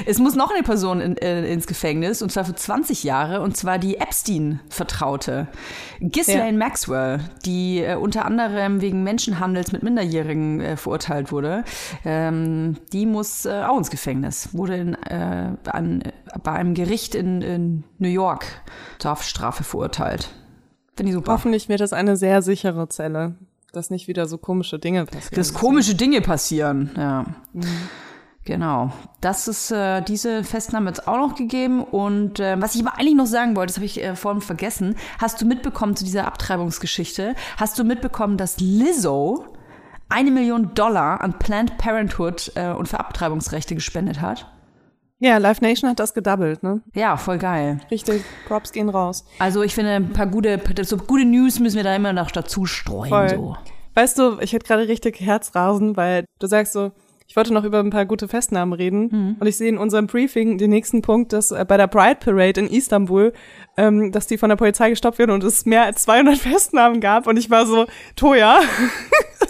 [0.06, 3.56] Es muss noch eine Person in, äh, ins Gefängnis, und zwar für 20 Jahre, und
[3.56, 5.48] zwar die Epstein-Vertraute.
[6.00, 11.64] Ghislaine Maxwell, die äh, unter anderem wegen Menschenhandels mit Minderjährigen äh, verurteilt wurde,
[12.04, 16.02] ähm, die muss äh, auch ins Gefängnis, wurde in, äh, an,
[16.42, 18.46] bei einem Gericht in, in New York
[18.98, 20.30] zur Haftstrafe verurteilt.
[20.98, 21.32] Finde ich super.
[21.32, 23.36] Hoffentlich wird das eine sehr sichere Zelle,
[23.72, 25.36] dass nicht wieder so komische Dinge passieren.
[25.36, 26.90] dass komische Dinge passieren.
[26.96, 27.24] Ja.
[28.44, 28.92] Genau.
[29.20, 31.84] Das ist äh, diese Festnahme jetzt auch noch gegeben.
[31.84, 34.96] Und äh, was ich aber eigentlich noch sagen wollte, das habe ich äh, vorhin vergessen.
[35.20, 37.36] Hast du mitbekommen zu dieser Abtreibungsgeschichte?
[37.58, 39.44] Hast du mitbekommen, dass Lizzo
[40.08, 44.50] eine Million Dollar an Planned Parenthood äh, und für Abtreibungsrechte gespendet hat?
[45.20, 46.80] Ja, Live Nation hat das gedoubled, ne?
[46.94, 47.80] Ja, voll geil.
[47.90, 49.24] Richtig, Props gehen raus.
[49.40, 52.66] Also ich finde, ein paar gute, so gute News müssen wir da immer noch dazu
[52.66, 53.08] streuen.
[53.08, 53.28] Voll.
[53.30, 53.56] So.
[53.94, 56.92] Weißt du, ich hätte gerade richtig Herzrasen, weil du sagst so,
[57.26, 59.36] ich wollte noch über ein paar gute Festnahmen reden.
[59.38, 62.60] Und ich sehe in unserem Briefing den nächsten Punkt, dass äh, bei der Pride Parade
[62.60, 63.34] in Istanbul,
[63.76, 67.26] ähm, dass die von der Polizei gestoppt werden und es mehr als 200 Festnahmen gab.
[67.26, 68.60] Und ich war so, Toja,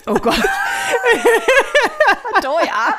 [0.09, 0.41] Oh Gott.
[2.47, 2.95] oh ja.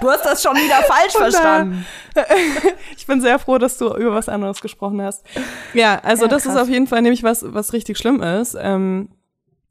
[0.00, 1.86] Du hast das schon wieder falsch Und, äh, verstanden.
[2.96, 5.24] ich bin sehr froh, dass du über was anderes gesprochen hast.
[5.74, 6.62] Ja, also Ja, das ist krass.
[6.62, 8.56] auf jeden Fall nämlich was, was richtig schlimm ist.
[8.60, 9.08] Ähm,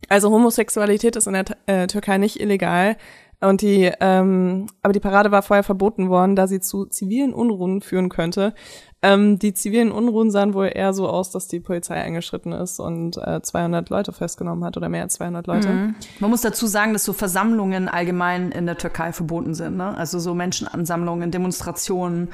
[0.10, 2.98] also Homosexualität ist in der äh, Türkei nicht illegal.
[3.40, 7.82] Und die, ähm, aber die Parade war vorher verboten worden, da sie zu zivilen Unruhen
[7.82, 8.56] führen könnte.
[9.04, 13.18] Ähm, die zivilen Unruhen sahen wohl eher so aus, dass die Polizei eingeschritten ist und
[13.18, 15.94] äh, 200 Leute festgenommen hat oder mehr als 200 Leute.
[16.20, 19.78] Man muss dazu sagen, dass so Versammlungen allgemein in der Türkei verboten sind.
[19.78, 19.96] Ne?
[19.96, 22.30] Also so Menschenansammlungen, Demonstrationen.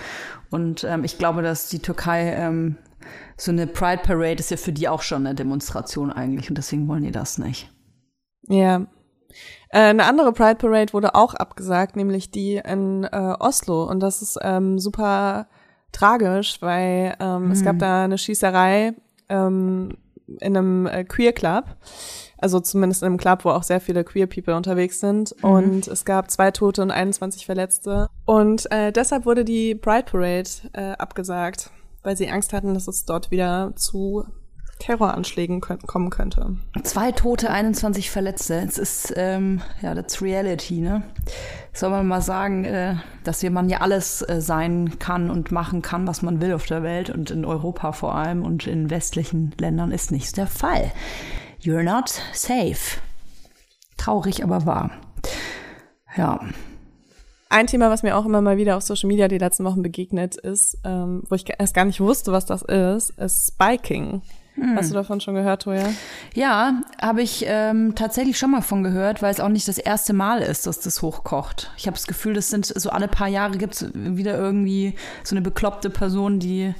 [0.51, 2.77] Und ähm, ich glaube, dass die Türkei ähm,
[3.35, 6.47] so eine Pride Parade ist ja für die auch schon eine Demonstration eigentlich.
[6.47, 7.69] Und deswegen wollen die das nicht.
[8.47, 8.85] Ja.
[9.69, 13.83] Äh, eine andere Pride Parade wurde auch abgesagt, nämlich die in äh, Oslo.
[13.83, 15.47] Und das ist ähm, super
[15.93, 18.93] tragisch, weil ähm, es gab da eine Schießerei
[19.29, 19.97] ähm,
[20.39, 21.65] in einem äh, Queer Club.
[22.37, 25.33] Also zumindest in einem Club, wo auch sehr viele Queer People unterwegs sind.
[25.41, 28.09] Und es gab zwei Tote und 21 Verletzte.
[28.25, 31.69] Und äh, deshalb wurde die Pride Parade äh, abgesagt,
[32.01, 34.25] weil sie Angst hatten, dass es dort wieder zu
[34.79, 36.57] Terroranschlägen könnt, kommen könnte.
[36.83, 38.55] Zwei Tote, 21 Verletzte.
[38.55, 41.03] Es ist, ähm, ja, that's reality, ne?
[41.71, 46.07] Soll man mal sagen, äh, dass man ja alles äh, sein kann und machen kann,
[46.07, 49.91] was man will auf der Welt und in Europa vor allem und in westlichen Ländern
[49.91, 50.91] ist nicht der Fall.
[51.61, 52.99] You're not safe.
[53.97, 54.91] Traurig, aber wahr.
[56.17, 56.41] Ja.
[57.49, 60.35] Ein Thema, was mir auch immer mal wieder auf Social Media die letzten Wochen begegnet
[60.35, 64.23] ist, ähm, wo ich erst gar nicht wusste, was das ist, ist Spiking.
[64.75, 65.89] Hast du davon schon gehört, Toja?
[66.35, 70.13] Ja, habe ich ähm, tatsächlich schon mal von gehört, weil es auch nicht das erste
[70.13, 71.71] Mal ist, dass das hochkocht.
[71.77, 75.35] Ich habe das Gefühl, das sind so alle paar Jahre gibt es wieder irgendwie so
[75.35, 76.73] eine bekloppte Person, die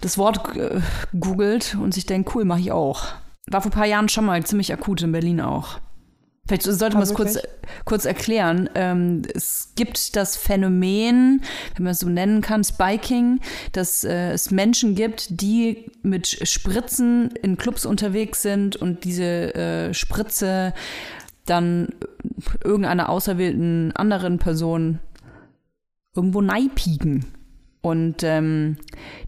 [0.00, 0.80] das Wort äh,
[1.18, 3.04] googelt und sich denkt, cool, mache ich auch.
[3.48, 5.78] War vor ein paar Jahren schon mal ziemlich akut in Berlin auch.
[6.46, 7.38] Vielleicht sollte man es kurz,
[7.84, 8.70] kurz erklären.
[8.74, 11.42] Ähm, es gibt das Phänomen,
[11.74, 13.40] wenn man es so nennen kann, Spiking,
[13.72, 19.94] dass äh, es Menschen gibt, die mit Spritzen in Clubs unterwegs sind und diese äh,
[19.94, 20.72] Spritze
[21.46, 21.88] dann
[22.62, 25.00] irgendeiner auserwählten anderen Person
[26.14, 27.24] irgendwo neipieken.
[27.86, 28.78] Und ähm,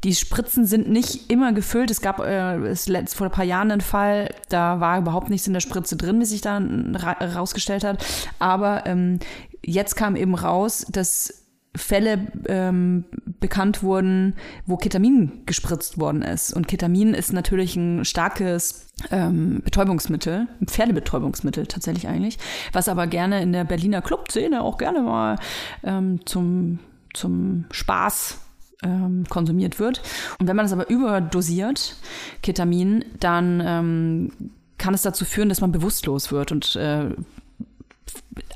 [0.02, 1.92] die Spritzen sind nicht immer gefüllt.
[1.92, 5.52] Es gab äh, es vor ein paar Jahren einen Fall, da war überhaupt nichts in
[5.52, 8.04] der Spritze drin, wie sich dann ra rausgestellt hat.
[8.40, 9.20] Aber ähm,
[9.64, 13.04] jetzt kam eben raus, dass Fälle ähm,
[13.38, 14.34] bekannt wurden,
[14.66, 16.52] wo Ketamin gespritzt worden ist.
[16.52, 22.38] Und Ketamin ist natürlich ein starkes ähm, Betäubungsmittel, ein Pferdebetäubungsmittel tatsächlich eigentlich,
[22.72, 25.36] was aber gerne in der Berliner Clubszene auch gerne mal
[25.84, 26.80] ähm, zum,
[27.14, 28.40] zum Spaß
[28.82, 30.02] ähm, konsumiert wird.
[30.38, 31.96] Und wenn man das aber überdosiert,
[32.42, 34.32] Ketamin, dann ähm,
[34.78, 37.10] kann es dazu führen, dass man bewusstlos wird und äh,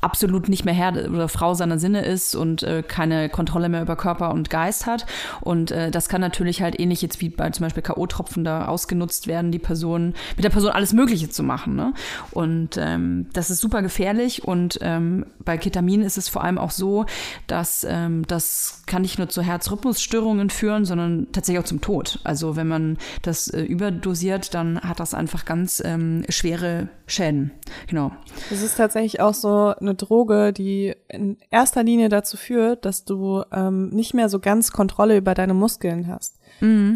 [0.00, 3.96] absolut nicht mehr Herr oder Frau seiner Sinne ist und äh, keine Kontrolle mehr über
[3.96, 5.06] Körper und Geist hat.
[5.40, 9.26] Und äh, das kann natürlich halt ähnlich jetzt wie bei zum Beispiel K.O.-Tropfen da ausgenutzt
[9.26, 11.76] werden, die Person, mit der Person alles Mögliche zu machen.
[11.76, 11.94] Ne?
[12.32, 14.44] Und ähm, das ist super gefährlich.
[14.44, 17.06] Und ähm, bei Ketamin ist es vor allem auch so,
[17.46, 22.18] dass ähm, das kann nicht nur zu Herzrhythmusstörungen führen, sondern tatsächlich auch zum Tod.
[22.24, 27.52] Also wenn man das äh, überdosiert, dann hat das einfach ganz ähm, schwere Schäden.
[27.86, 28.12] Genau.
[28.50, 33.42] Das ist tatsächlich auch so eine Droge, die in erster Linie dazu führt, dass du
[33.52, 36.38] ähm, nicht mehr so ganz Kontrolle über deine Muskeln hast.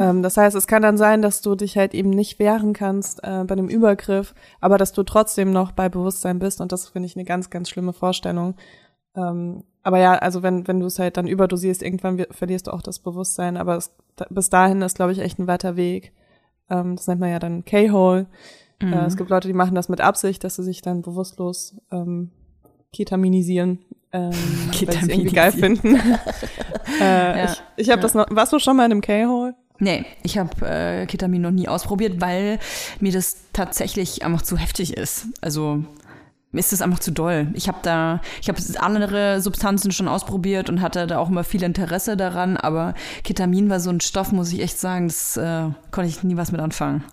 [0.00, 3.20] Ähm, das heißt, es kann dann sein, dass du dich halt eben nicht wehren kannst
[3.24, 7.06] äh, bei einem Übergriff, aber dass du trotzdem noch bei Bewusstsein bist und das finde
[7.06, 8.54] ich eine ganz, ganz schlimme Vorstellung.
[9.16, 12.82] Ähm, aber ja, also wenn, wenn du es halt dann überdosierst, irgendwann verlierst du auch
[12.82, 13.94] das Bewusstsein, aber es,
[14.30, 16.12] bis dahin ist, glaube ich, echt ein weiter Weg.
[16.68, 18.26] Ähm, das nennt man ja dann K-Hole.
[18.80, 22.30] Äh, es gibt Leute, die machen das mit Absicht, dass sie sich dann bewusstlos ähm,
[22.96, 23.78] ketaminisieren,
[24.12, 24.30] ähm,
[24.68, 25.96] weil sie es irgendwie geil finden.
[27.00, 27.44] äh, Ja.
[27.44, 28.26] Ich, ich habe das noch.
[28.30, 29.54] Warst du schon mal in einem K-Hole?
[29.78, 32.58] Nee, ich habe äh, Ketamin noch nie ausprobiert, weil
[33.00, 35.26] mir das tatsächlich einfach zu heftig ist.
[35.42, 35.84] Also
[36.52, 37.48] ist das einfach zu doll.
[37.54, 41.62] Ich habe da, ich habe andere Substanzen schon ausprobiert und hatte da auch immer viel
[41.62, 46.08] Interesse daran, aber Ketamin war so ein Stoff, muss ich echt sagen, das äh, konnte
[46.08, 47.04] ich nie was mit anfangen.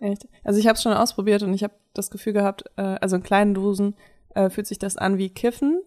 [0.00, 0.26] Echt?
[0.44, 3.22] Also ich habe es schon ausprobiert und ich habe das Gefühl gehabt, äh, also in
[3.22, 3.94] kleinen Dosen
[4.34, 5.80] äh, fühlt sich das an wie Kiffen,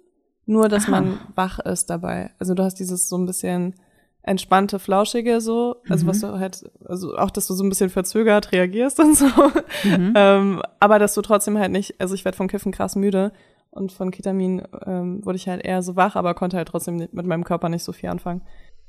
[0.45, 0.91] nur dass Aha.
[0.91, 2.31] man wach ist dabei.
[2.39, 3.75] Also du hast dieses so ein bisschen
[4.23, 8.53] entspannte, flauschige so, also was du halt, also auch, dass du so ein bisschen verzögert
[8.53, 9.27] reagierst und so.
[9.83, 13.33] ähm, aber dass du trotzdem halt nicht, also ich werde von Kiffen krass müde
[13.69, 17.25] und von Ketamin ähm, wurde ich halt eher so wach, aber konnte halt trotzdem mit
[17.25, 18.41] meinem Körper nicht so viel anfangen.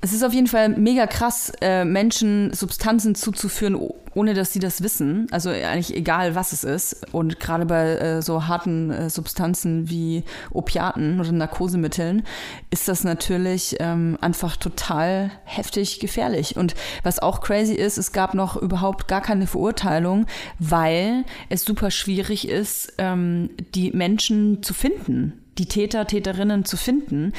[0.05, 3.75] Es ist auf jeden Fall mega krass, äh, Menschen Substanzen zuzuführen,
[4.13, 5.25] ohne dass sie das wissen.
[5.31, 7.11] Also eigentlich egal, was es ist.
[7.11, 12.21] Und gerade bei äh, so harten äh, Substanzen wie Opiaten oder Narkosemitteln
[12.69, 16.55] ist das natürlich ähm, einfach total heftig gefährlich.
[16.55, 20.27] Und was auch crazy ist, es gab noch überhaupt gar keine Verurteilung,
[20.59, 27.33] weil es super schwierig ist, ähm, die Menschen zu finden, die Täter, Täterinnen zu finden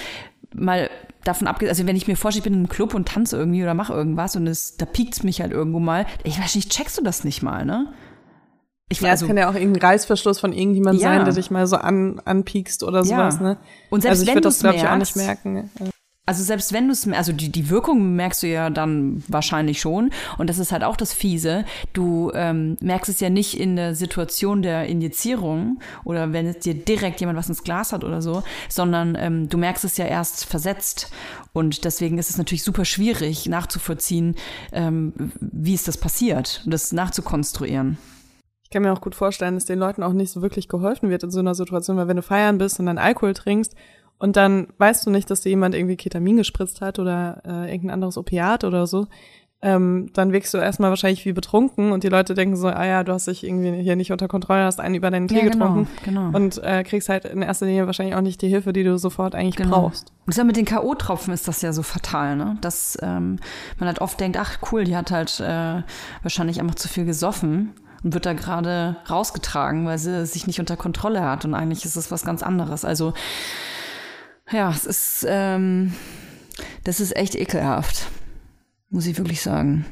[0.58, 0.90] mal
[1.24, 3.62] davon abgesehen, also wenn ich mir vorstelle, ich bin in einem Club und tanze irgendwie
[3.62, 6.70] oder mache irgendwas und es, da piekt es mich halt irgendwo mal, ich weiß nicht,
[6.70, 7.92] checkst du das nicht mal, ne?
[8.88, 11.08] Ich Ja, weiß es kann ja auch irgendein Reißverschluss von irgendjemand Ja.
[11.08, 13.42] sein, der dich mal so an, anpiekst oder sowas, Ja.
[13.42, 13.56] ne?
[13.90, 15.70] Und selbst also ich wenn würde das, glaube ich, auch nicht merken.
[15.80, 15.86] Ja.
[16.28, 20.10] Also selbst wenn du es, also die, die Wirkung merkst du ja dann wahrscheinlich schon.
[20.38, 21.64] Und das ist halt auch das Fiese.
[21.92, 26.74] Du ähm, merkst es ja nicht in der Situation der Injizierung oder wenn es dir
[26.74, 30.46] direkt jemand was ins Glas hat oder so, sondern ähm, du merkst es ja erst
[30.46, 31.12] versetzt.
[31.52, 34.34] Und deswegen ist es natürlich super schwierig nachzuvollziehen,
[34.72, 37.98] ähm, wie ist das passiert, das nachzukonstruieren.
[38.64, 41.22] Ich kann mir auch gut vorstellen, dass den Leuten auch nicht so wirklich geholfen wird
[41.22, 43.76] in so einer Situation, weil wenn du feiern bist und dann Alkohol trinkst
[44.18, 47.94] und dann weißt du nicht, dass dir jemand irgendwie Ketamin gespritzt hat oder äh, irgendein
[47.94, 49.06] anderes Opiat oder so,
[49.62, 53.02] ähm, dann wirkst du erstmal wahrscheinlich wie betrunken und die Leute denken so, ah ja,
[53.04, 55.68] du hast dich irgendwie hier nicht unter Kontrolle, hast einen über deinen Tee Ja, genau,
[55.68, 56.36] getrunken genau.
[56.36, 59.34] und äh, kriegst halt in erster Linie wahrscheinlich auch nicht die Hilfe, die du sofort
[59.34, 60.10] eigentlich brauchst.
[60.10, 62.58] Und das ja mit den K.O.-Tropfen ist das ja so fatal, ne?
[62.60, 63.38] Dass ähm,
[63.78, 65.82] man halt oft denkt, ach cool, die hat halt äh,
[66.22, 67.72] wahrscheinlich einfach zu viel gesoffen
[68.04, 71.46] und wird da gerade rausgetragen, weil sie sich nicht unter Kontrolle hat.
[71.46, 72.84] Und eigentlich ist es was ganz anderes.
[72.84, 73.14] Also
[74.50, 75.92] ja, es ist, ähm,
[76.84, 78.06] das ist echt ekelhaft,
[78.90, 79.84] muss ich wirklich sagen.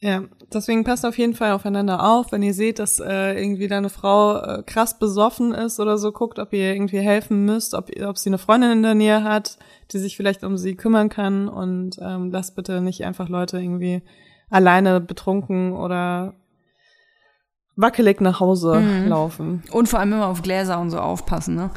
[0.00, 2.32] Ja, deswegen passt auf jeden Fall aufeinander auf.
[2.32, 6.40] Wenn ihr seht, dass äh, irgendwie deine Frau äh, krass besoffen ist oder so, guckt,
[6.40, 9.58] ob ihr irgendwie helfen müsst, ob, ob sie eine Freundin in der Nähe hat,
[9.92, 14.02] die sich vielleicht um sie kümmern kann und ähm, lasst bitte nicht einfach Leute irgendwie
[14.50, 16.34] alleine betrunken oder
[17.76, 19.62] wackelig nach Hause laufen.
[19.70, 21.70] Und vor allem immer auf Gläser und so aufpassen, ne?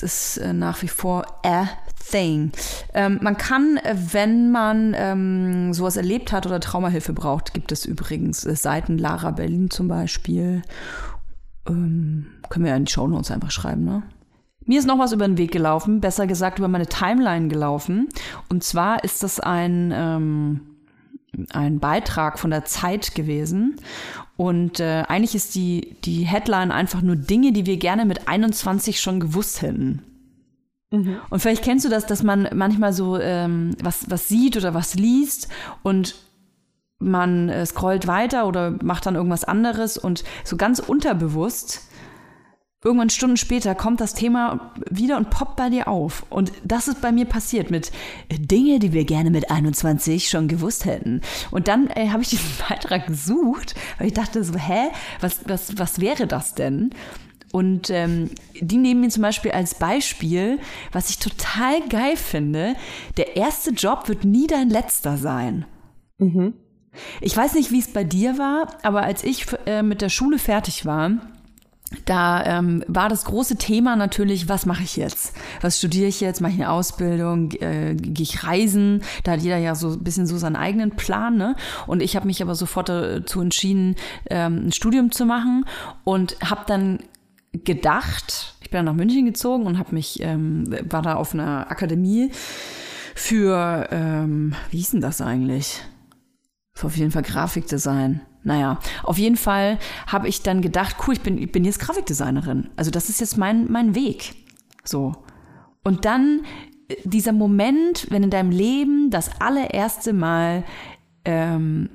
[0.00, 1.68] Das ist äh, nach wie vor a
[2.10, 2.52] thing.
[2.94, 7.84] Ähm, man kann, äh, wenn man ähm, sowas erlebt hat oder Traumahilfe braucht, gibt es
[7.84, 10.62] übrigens äh, Seiten Lara Berlin zum Beispiel.
[11.68, 14.02] Ähm, können wir ja in die Shownotes einfach schreiben, ne?
[14.64, 18.08] Mir ist noch was über den Weg gelaufen, besser gesagt über meine Timeline gelaufen.
[18.50, 20.67] Und zwar ist das ein, ähm,
[21.52, 23.76] ein Beitrag von der Zeit gewesen.
[24.36, 29.00] Und äh, eigentlich ist die, die Headline einfach nur Dinge, die wir gerne mit 21
[29.00, 30.02] schon gewusst hätten.
[31.28, 34.94] Und vielleicht kennst du das, dass man manchmal so ähm, was, was sieht oder was
[34.94, 35.48] liest
[35.82, 36.14] und
[36.98, 41.82] man äh, scrollt weiter oder macht dann irgendwas anderes und so ganz unterbewusst
[42.84, 46.24] irgendwann Stunden später kommt das Thema wieder und poppt bei dir auf.
[46.30, 47.90] Und das ist bei mir passiert mit
[48.30, 51.20] Dinge, die wir gerne mit 21 schon gewusst hätten.
[51.50, 55.76] Und dann äh, habe ich diesen Beitrag gesucht, weil ich dachte so, hä, was, was,
[55.76, 56.90] was wäre das denn?
[57.50, 60.58] Und ähm, die nehmen mir zum Beispiel als Beispiel,
[60.92, 62.74] was ich total geil finde,
[63.16, 65.64] der erste Job wird nie dein letzter sein.
[67.20, 70.38] Ich weiß nicht, wie es bei dir war, aber als ich äh, mit der Schule
[70.38, 71.12] fertig war,
[72.04, 75.34] da ähm, war das große Thema natürlich, was mache ich jetzt?
[75.62, 76.40] Was studiere ich jetzt?
[76.40, 77.50] Mache ich eine Ausbildung?
[77.52, 79.02] Äh, Gehe ich reisen?
[79.24, 81.36] Da hat jeder ja so ein bisschen so seinen eigenen Plan.
[81.38, 81.56] Ne?
[81.86, 83.96] Und ich habe mich aber sofort dazu entschieden,
[84.28, 85.64] ähm, ein Studium zu machen
[86.04, 86.98] und habe dann
[87.52, 91.70] gedacht, ich bin dann nach München gezogen und habe mich, ähm, war da auf einer
[91.70, 92.30] Akademie
[93.14, 95.82] für, ähm, wie hieß denn das eigentlich?
[96.82, 98.20] Auf jeden Fall Grafikdesign.
[98.48, 102.70] Naja, auf jeden Fall habe ich dann gedacht, cool, ich bin, ich bin jetzt Grafikdesignerin.
[102.76, 104.34] Also das ist jetzt mein, mein Weg.
[104.84, 105.12] So.
[105.84, 106.46] Und dann
[106.88, 110.64] äh, dieser Moment, wenn in deinem Leben das allererste Mal
[111.26, 111.90] ähm,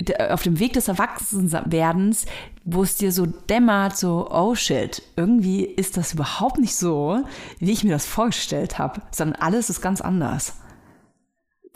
[0.00, 2.24] d- auf dem Weg des Erwachsenwerdens,
[2.64, 7.22] wo es dir so dämmert, so, oh shit, irgendwie ist das überhaupt nicht so,
[7.58, 10.54] wie ich mir das vorgestellt habe, sondern alles ist ganz anders.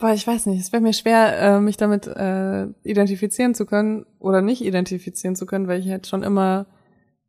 [0.01, 4.07] Boah, ich weiß nicht, es wäre mir schwer, äh, mich damit äh, identifizieren zu können
[4.17, 6.65] oder nicht identifizieren zu können, weil ich halt schon immer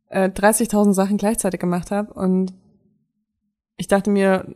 [0.09, 2.51] äh, 30.000 Sachen gleichzeitig gemacht habe und
[3.77, 4.55] ich dachte mir,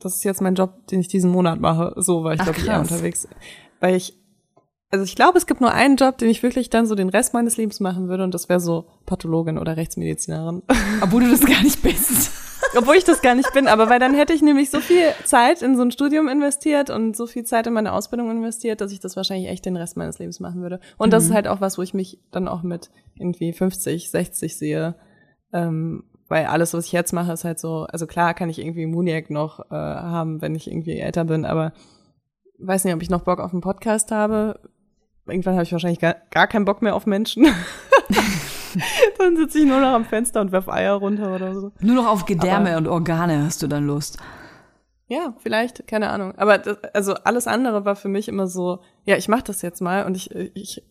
[0.00, 1.92] das ist jetzt mein Job, den ich diesen Monat mache.
[1.96, 3.28] So war ich, glaube ich, eher unterwegs.
[3.80, 4.18] Weil ich,
[4.90, 7.34] also ich glaube, es gibt nur einen Job, den ich wirklich dann so den Rest
[7.34, 10.62] meines Lebens machen würde und das wäre so Pathologin oder Rechtsmedizinerin.
[11.02, 12.30] Obwohl du das gar nicht bist.
[12.76, 15.62] Obwohl ich das gar nicht bin, aber weil dann hätte ich nämlich so viel Zeit
[15.62, 19.00] in so ein Studium investiert und so viel Zeit in meine Ausbildung investiert, dass ich
[19.00, 20.80] das wahrscheinlich echt den Rest meines Lebens machen würde.
[20.96, 24.56] Und das ist halt auch was, wo ich mich dann auch mit irgendwie 50, 60
[24.56, 24.94] sehe.
[25.52, 28.86] Ähm, weil alles, was ich jetzt mache, ist halt so, also klar kann ich irgendwie
[28.86, 31.74] Muniac noch äh, haben, wenn ich irgendwie älter bin, aber
[32.58, 34.60] weiß nicht, ob ich noch Bock auf einen Podcast habe.
[35.26, 37.46] Irgendwann habe ich wahrscheinlich gar, gar keinen Bock mehr auf Menschen.
[39.18, 41.72] dann sitze ich nur noch am Fenster und werf Eier runter oder so.
[41.80, 44.18] Nur noch auf Gedärme Aber- und Organe hast du dann Lust.
[45.08, 46.32] Ja, vielleicht, keine Ahnung.
[46.38, 49.82] Aber das, also alles andere war für mich immer so, ja, ich mache das jetzt
[49.82, 50.82] mal und ich, ich,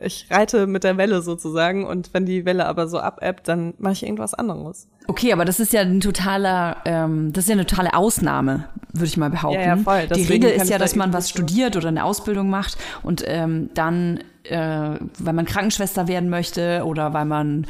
[0.00, 3.92] ich reite mit der Welle sozusagen und wenn die Welle aber so abebbt, dann mache
[3.92, 4.88] ich irgendwas anderes.
[5.06, 9.06] Okay, aber das ist ja ein totaler, ähm, das ist ja eine totale Ausnahme, würde
[9.06, 9.60] ich mal behaupten.
[9.60, 10.06] Ja, ja, voll.
[10.06, 13.22] Die Regel ist ja, da dass man irgendwie was studiert oder eine Ausbildung macht und
[13.26, 14.20] ähm, dann,
[14.50, 17.66] äh, weil man Krankenschwester werden möchte oder weil man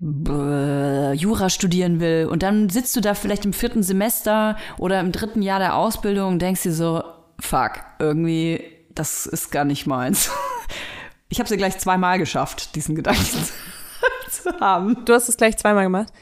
[0.00, 5.12] äh, Jura studieren will und dann sitzt du da vielleicht im vierten Semester oder im
[5.12, 7.02] dritten Jahr der Ausbildung und denkst dir so,
[7.38, 8.62] fuck, irgendwie,
[8.94, 10.30] das ist gar nicht meins.
[11.28, 13.24] Ich habe es ja gleich zweimal geschafft, diesen Gedanken
[14.30, 15.02] zu haben.
[15.06, 16.12] Du hast es gleich zweimal gemacht.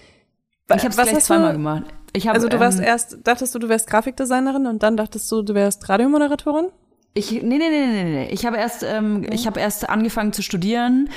[0.68, 1.82] Ich habe es gleich zweimal du- gemacht.
[2.12, 5.28] Ich hab, Also du warst ähm, erst, dachtest du, du wärst Grafikdesignerin und dann dachtest
[5.32, 6.68] du, du wärst Radiomoderatorin?
[7.14, 8.28] Ich, nee, nee, nee, nee, nee.
[8.30, 11.08] Ich habe erst, ähm, ich habe erst angefangen zu studieren.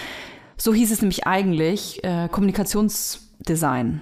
[0.58, 2.04] So hieß es nämlich eigentlich.
[2.04, 4.02] Äh, Kommunikationsdesign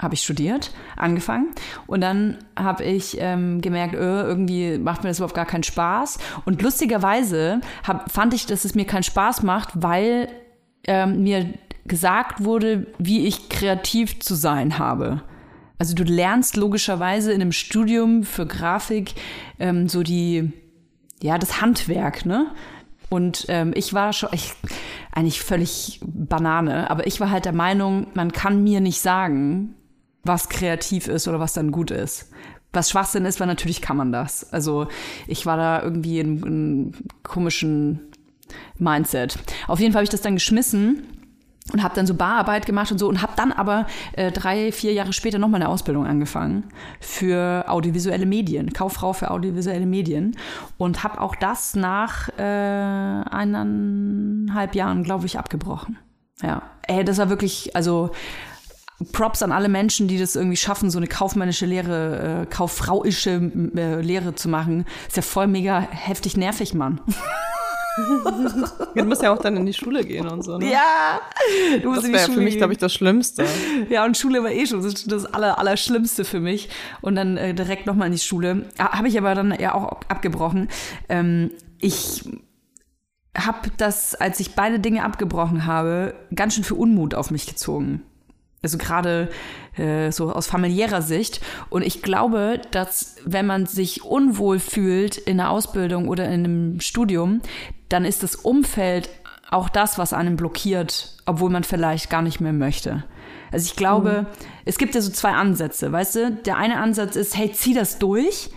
[0.00, 1.50] habe ich studiert, angefangen.
[1.86, 6.18] Und dann habe ich ähm, gemerkt, öh, irgendwie macht mir das überhaupt gar keinen Spaß.
[6.46, 10.28] Und lustigerweise hab, fand ich, dass es mir keinen Spaß macht, weil
[10.84, 11.52] ähm, mir
[11.84, 15.22] gesagt wurde, wie ich kreativ zu sein habe.
[15.78, 19.14] Also du lernst logischerweise in einem Studium für Grafik
[19.58, 20.52] ähm, so die,
[21.22, 22.52] ja, das Handwerk, ne?
[23.08, 24.52] Und ähm, ich war schon, ich,
[25.12, 29.74] eigentlich völlig Banane, aber ich war halt der Meinung, man kann mir nicht sagen,
[30.22, 32.30] was kreativ ist oder was dann gut ist.
[32.72, 34.52] Was Schwachsinn ist, weil natürlich kann man das.
[34.52, 34.86] Also
[35.26, 36.92] ich war da irgendwie in einem
[37.24, 38.00] komischen
[38.78, 39.36] Mindset.
[39.66, 41.19] Auf jeden Fall habe ich das dann geschmissen
[41.72, 44.92] und habe dann so Bararbeit gemacht und so und habe dann aber äh, drei, vier
[44.92, 46.64] Jahre später nochmal eine Ausbildung angefangen
[47.00, 50.36] für audiovisuelle Medien, Kauffrau für audiovisuelle Medien
[50.78, 52.42] und habe auch das nach äh,
[53.30, 55.98] eineinhalb Jahren, glaube ich, abgebrochen.
[56.42, 58.10] Ja, ey, das war wirklich, also
[59.12, 64.00] Props an alle Menschen, die das irgendwie schaffen, so eine kaufmännische Lehre, äh, kauffrauische äh,
[64.00, 64.84] Lehre zu machen.
[65.08, 67.00] Ist ja voll mega heftig nervig, Mann.
[68.94, 70.58] Du musst ja auch dann in die Schule gehen und so.
[70.58, 70.70] Ne?
[70.70, 71.20] Ja,
[71.82, 73.44] du musst das in die wäre Schule für mich, glaube ich, das Schlimmste.
[73.88, 76.68] Ja, und Schule war eh schon das, das aller, Allerschlimmste für mich.
[77.00, 78.68] Und dann äh, direkt nochmal in die Schule.
[78.78, 80.68] Ha- Habe ich aber dann ja auch abgebrochen.
[81.08, 82.24] Ähm, ich
[83.36, 88.02] habe das, als ich beide Dinge abgebrochen habe, ganz schön viel Unmut auf mich gezogen.
[88.62, 89.30] Also gerade
[89.76, 91.40] äh, so aus familiärer Sicht.
[91.70, 96.80] Und ich glaube, dass wenn man sich unwohl fühlt in einer Ausbildung oder in einem
[96.80, 97.40] Studium,
[97.88, 99.08] dann ist das Umfeld
[99.50, 103.04] auch das, was einen blockiert, obwohl man vielleicht gar nicht mehr möchte.
[103.50, 104.26] Also ich glaube,
[104.64, 106.30] es gibt ja so zwei Ansätze, weißt du?
[106.44, 108.50] Der eine Ansatz ist, hey, zieh das durch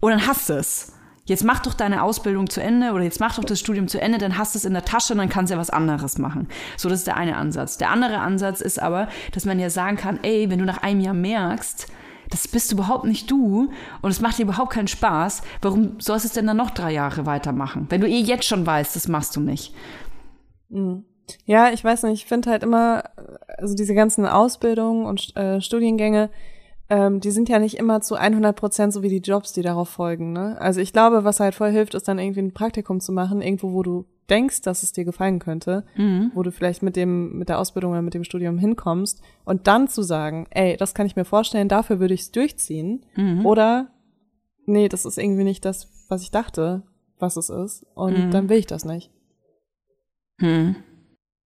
[0.00, 0.92] und dann hast du es.
[1.28, 4.16] Jetzt mach doch deine Ausbildung zu Ende oder jetzt mach doch das Studium zu Ende,
[4.16, 6.48] dann hast du es in der Tasche und dann kannst du ja was anderes machen.
[6.78, 7.76] So, das ist der eine Ansatz.
[7.76, 11.00] Der andere Ansatz ist aber, dass man ja sagen kann, ey, wenn du nach einem
[11.00, 11.88] Jahr merkst,
[12.30, 13.70] das bist überhaupt nicht du
[14.00, 16.92] und es macht dir überhaupt keinen Spaß, warum sollst du es denn dann noch drei
[16.92, 17.86] Jahre weitermachen?
[17.90, 19.74] Wenn du eh jetzt schon weißt, das machst du nicht.
[21.44, 23.04] Ja, ich weiß nicht, ich finde halt immer,
[23.58, 26.30] also diese ganzen Ausbildungen und äh, Studiengänge,
[26.90, 29.88] ähm, die sind ja nicht immer zu 100 Prozent so wie die Jobs, die darauf
[29.88, 30.32] folgen.
[30.32, 30.56] Ne?
[30.60, 33.72] Also ich glaube, was halt voll hilft, ist dann irgendwie ein Praktikum zu machen, irgendwo,
[33.72, 35.84] wo du denkst, dass es dir gefallen könnte,
[36.34, 39.88] wo du vielleicht mit dem mit der Ausbildung oder mit dem Studium hinkommst und dann
[39.88, 43.06] zu sagen, ey, das kann ich mir vorstellen, dafür würde ich es durchziehen,
[43.44, 43.88] oder
[44.66, 46.82] nee, das ist irgendwie nicht das, was ich dachte,
[47.18, 49.10] was es ist, und dann will ich das nicht.
[50.40, 50.76] Hm.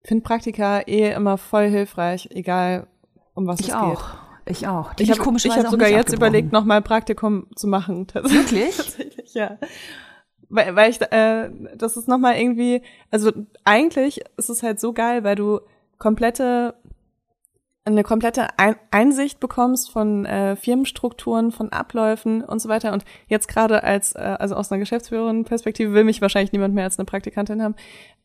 [0.03, 2.89] Ich finde Praktika eh immer voll hilfreich, egal
[3.35, 3.91] um was Ich es auch.
[3.91, 4.22] geht.
[4.47, 4.95] Ich auch.
[4.95, 8.07] Die Ich hab habe hab sogar jetzt überlegt, nochmal Praktikum zu machen.
[8.15, 8.77] Wirklich?
[8.77, 9.59] Tatsächlich, ja.
[10.49, 13.33] Weil, weil ich, äh, das ist nochmal irgendwie, also
[13.65, 15.61] eigentlich ist es halt so geil, weil du
[15.99, 16.75] komplette,
[17.85, 22.93] eine komplette Ein Einsicht bekommst von äh, Firmenstrukturen, von Abläufen und so weiter.
[22.93, 26.99] Und jetzt gerade als, äh, also aus einer Geschäftsführerin-Perspektive will mich wahrscheinlich niemand mehr als
[26.99, 27.75] eine Praktikantin haben,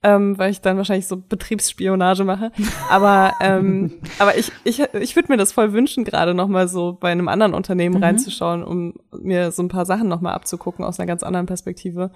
[0.04, 2.52] ähm, weil ich dann wahrscheinlich so Betriebsspionage mache.
[2.92, 7.12] Aber, ähm, aber ich, ich, ich würde mir das voll wünschen, gerade nochmal so bei
[7.12, 11.24] einem anderen Unternehmen reinzuschauen, um mir so ein paar Sachen nochmal abzugucken aus einer ganz
[11.24, 12.12] anderen Perspektive.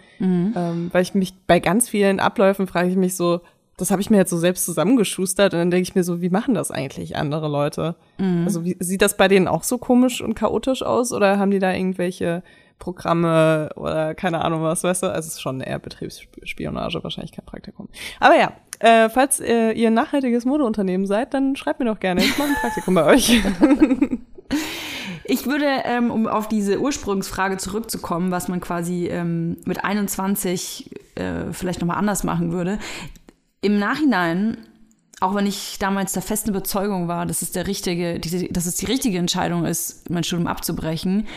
[0.55, 3.41] Ähm, weil ich mich bei ganz vielen Abläufen frage ich mich so,
[3.81, 6.29] das habe ich mir jetzt so selbst zusammengeschustert und dann denke ich mir so, wie
[6.29, 7.95] machen das eigentlich andere Leute?
[8.45, 11.59] Also wie, sieht das bei denen auch so komisch und chaotisch aus oder haben die
[11.59, 12.43] da irgendwelche
[12.77, 15.07] Programme oder keine Ahnung was, weißt du?
[15.07, 17.89] Also es ist schon eher Betriebsspionage, wahrscheinlich kein Praktikum.
[18.19, 22.21] Aber ja, äh, falls äh, ihr ein nachhaltiges Modeunternehmen seid, dann schreibt mir doch gerne.
[22.21, 23.41] Ich mache ein Praktikum bei euch.
[25.23, 31.53] Ich würde, ähm, um auf diese Ursprungsfrage zurückzukommen, was man quasi ähm, mit 21 äh,
[31.53, 32.79] vielleicht nochmal anders machen würde.
[33.61, 34.57] Im Nachhinein,
[35.19, 38.75] auch wenn ich damals der festen Überzeugung war, dass es der richtige, diese, dass es
[38.75, 41.27] die richtige Entscheidung ist, mein Studium abzubrechen,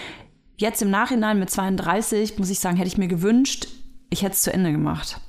[0.57, 3.69] jetzt im Nachhinein mit 32 muss ich sagen, hätte ich mir gewünscht,
[4.09, 5.21] ich hätte es zu Ende gemacht.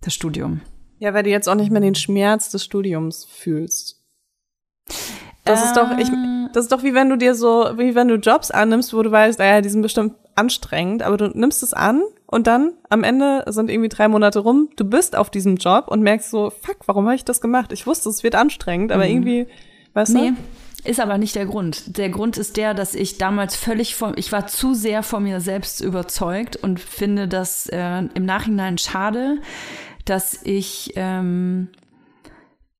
[0.00, 0.62] Das Studium.
[0.98, 4.02] Ja, weil du jetzt auch nicht mehr den Schmerz des Studiums fühlst.
[5.44, 6.08] Das ist doch, ich,
[6.54, 9.10] das ist doch wie wenn du dir so, wie wenn du Jobs annimmst, wo du
[9.10, 12.02] weißt, naja, die sind bestimmt anstrengend, aber du nimmst es an
[12.34, 16.02] und dann am Ende sind irgendwie drei Monate rum, du bist auf diesem Job und
[16.02, 17.70] merkst so, fuck, warum habe ich das gemacht?
[17.70, 19.46] Ich wusste, es wird anstrengend, aber irgendwie,
[19.92, 20.90] weißt Nee, du?
[20.90, 21.96] ist aber nicht der Grund.
[21.96, 25.40] Der Grund ist der, dass ich damals völlig von, ich war zu sehr von mir
[25.40, 29.38] selbst überzeugt und finde das äh, im Nachhinein schade,
[30.04, 31.68] dass ich ähm,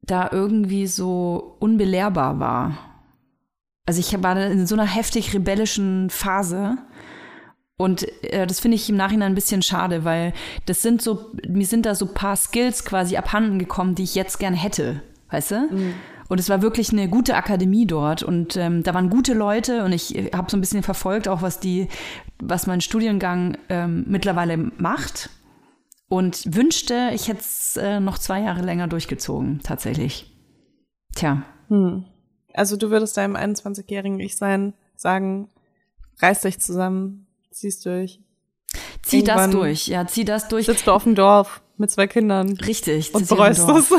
[0.02, 2.76] da irgendwie so unbelehrbar war.
[3.86, 6.76] Also ich war in so einer heftig rebellischen Phase.
[7.76, 10.32] Und äh, das finde ich im Nachhinein ein bisschen schade, weil
[10.66, 14.14] das sind so, mir sind da so ein paar Skills quasi abhanden gekommen, die ich
[14.14, 15.68] jetzt gern hätte, weißt du?
[16.28, 19.92] Und es war wirklich eine gute Akademie dort und ähm, da waren gute Leute und
[19.92, 21.88] ich habe so ein bisschen verfolgt, auch was die,
[22.40, 25.30] was mein Studiengang ähm, mittlerweile macht
[26.08, 30.32] und wünschte, ich hätte es äh, noch zwei Jahre länger durchgezogen, tatsächlich.
[31.14, 31.42] Tja,
[32.54, 35.50] Also du würdest deinem 21-jährigen Ich sein, sagen,
[36.20, 37.23] reiß dich zusammen,
[37.54, 38.20] zieh's durch.
[39.02, 40.66] zieh das Irgendwann durch, ja, zieh das durch.
[40.66, 43.12] Sitzt du auf dem Dorf mit zwei Kindern Richtig.
[43.14, 43.90] und bereust das.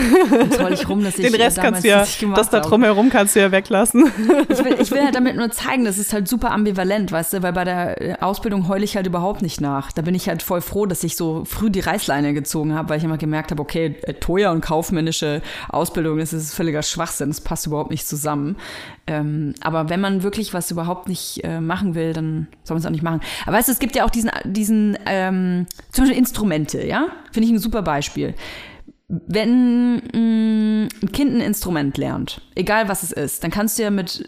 [0.72, 3.42] Ich rum, dass ich Den Rest kannst du ja, das das da drumherum kannst du
[3.42, 4.10] ja weglassen.
[4.50, 7.44] Ich will, ich will halt damit nur zeigen, das ist halt super ambivalent, weißt du,
[7.44, 9.92] weil bei der äh, Ausbildung heule ich halt überhaupt nicht nach.
[9.92, 12.98] Da bin ich halt voll froh, dass ich so früh die Reißleine gezogen habe, weil
[12.98, 17.42] ich immer gemerkt habe, okay, äh, teuer und kaufmännische Ausbildung, das ist völliger Schwachsinn, das
[17.42, 18.56] passt überhaupt nicht zusammen.
[19.08, 22.86] Ähm, aber wenn man wirklich was überhaupt nicht äh, machen will, dann soll man es
[22.88, 23.22] auch nicht machen.
[23.46, 27.08] Aber weißt du, es gibt ja auch diesen, diesen ähm, zum Beispiel Instrumente, ja?
[27.32, 28.34] Finde ich ein super Beispiel
[29.08, 33.92] wenn mh, ein Kind ein Instrument lernt, egal was es ist, dann kannst du ja
[33.92, 34.26] mit,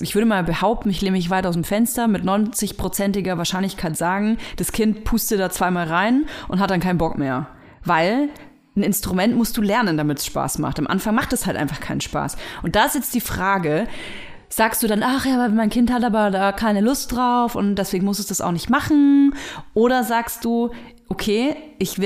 [0.00, 4.36] ich würde mal behaupten, ich lehne mich weit aus dem Fenster, mit 90-prozentiger Wahrscheinlichkeit sagen,
[4.56, 7.48] das Kind pustet da zweimal rein und hat dann keinen Bock mehr.
[7.82, 8.28] Weil
[8.80, 10.78] ein Instrument musst du lernen, damit es Spaß macht.
[10.78, 12.36] Am Anfang macht es halt einfach keinen Spaß.
[12.62, 13.86] Und da ist jetzt die Frage,
[14.48, 18.04] sagst du dann, ach ja, mein Kind hat aber da keine Lust drauf und deswegen
[18.04, 19.34] muss es das auch nicht machen?
[19.74, 20.70] Oder sagst du,
[21.08, 21.98] okay, ich,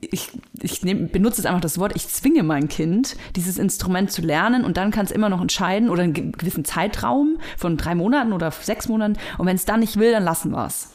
[0.00, 0.30] ich,
[0.60, 4.64] ich nehm, benutze jetzt einfach das Wort, ich zwinge mein Kind, dieses Instrument zu lernen
[4.64, 8.32] und dann kann es immer noch entscheiden oder einen ge- gewissen Zeitraum von drei Monaten
[8.32, 10.92] oder sechs Monaten und wenn es dann nicht will, dann lassen wir es.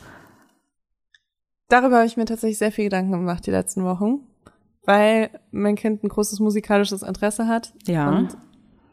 [1.70, 4.27] Darüber habe ich mir tatsächlich sehr viel Gedanken gemacht die letzten Wochen,
[4.88, 7.74] weil mein Kind ein großes musikalisches Interesse hat.
[7.86, 8.10] Ja.
[8.10, 8.38] Und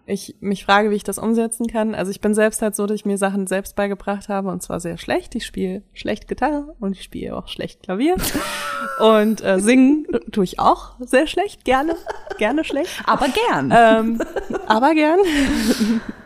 [0.07, 1.95] ich mich frage, wie ich das umsetzen kann.
[1.95, 4.81] Also ich bin selbst halt so, dass ich mir Sachen selbst beigebracht habe und zwar
[4.81, 5.35] sehr schlecht.
[5.35, 8.17] Ich spiele schlecht Gitarre und ich spiele auch schlecht Klavier.
[8.99, 11.95] und äh, singen tue ich auch sehr schlecht, gerne,
[12.39, 13.03] gerne schlecht.
[13.07, 13.73] Aber gern.
[13.75, 14.21] ähm,
[14.67, 15.21] aber gern.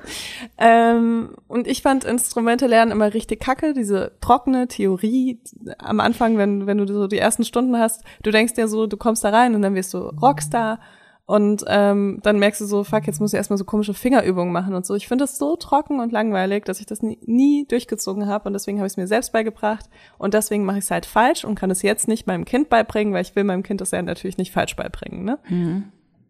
[0.59, 5.41] ähm, und ich fand Instrumente lernen immer richtig kacke, diese trockene Theorie
[5.79, 8.97] am Anfang, wenn, wenn du so die ersten Stunden hast, du denkst dir so, du
[8.97, 10.81] kommst da rein und dann wirst du Rockstar
[11.29, 14.73] und ähm, dann merkst du so, fuck, jetzt muss ich erstmal so komische Fingerübungen machen
[14.73, 14.95] und so.
[14.95, 18.55] Ich finde das so trocken und langweilig, dass ich das nie, nie durchgezogen habe und
[18.55, 21.55] deswegen habe ich es mir selbst beigebracht und deswegen mache ich es halt falsch und
[21.55, 24.39] kann es jetzt nicht meinem Kind beibringen, weil ich will meinem Kind das ja natürlich
[24.39, 25.39] nicht falsch beibringen, ne?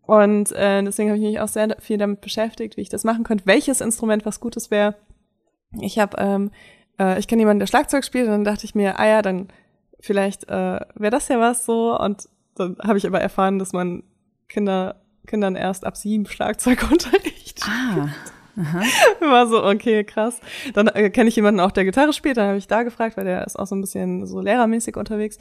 [0.09, 3.25] Und äh, deswegen habe ich mich auch sehr viel damit beschäftigt, wie ich das machen
[3.25, 4.95] könnte, welches Instrument was Gutes wäre.
[5.83, 6.51] Ich habe, ähm,
[6.99, 9.49] äh, ich kenne jemanden, der Schlagzeug spielt, und dann dachte ich mir, ah ja, dann
[10.01, 11.95] vielleicht äh, wäre das ja was so.
[11.95, 14.03] Und dann habe ich aber erfahren, dass man
[14.49, 14.97] Kinder,
[15.27, 17.61] Kindern erst ab sieben Schlagzeugunterricht.
[17.69, 18.09] ah.
[19.21, 20.41] War so, okay, krass.
[20.73, 23.27] Dann äh, kenne ich jemanden auch, der Gitarre spielt, dann habe ich da gefragt, weil
[23.27, 25.37] der ist auch so ein bisschen so lehrermäßig unterwegs.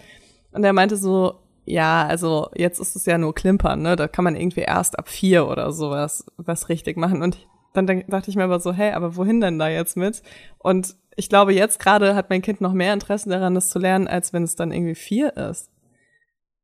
[0.52, 3.96] Und der meinte so, ja, also jetzt ist es ja nur Klimpern, ne?
[3.96, 7.22] Da kann man irgendwie erst ab vier oder sowas was richtig machen.
[7.22, 7.38] Und
[7.74, 10.24] dann dachte ich mir aber so, hey, aber wohin denn da jetzt mit?
[10.60, 14.08] Und ich glaube, jetzt gerade hat mein Kind noch mehr Interesse daran, das zu lernen,
[14.08, 15.70] als wenn es dann irgendwie vier ist.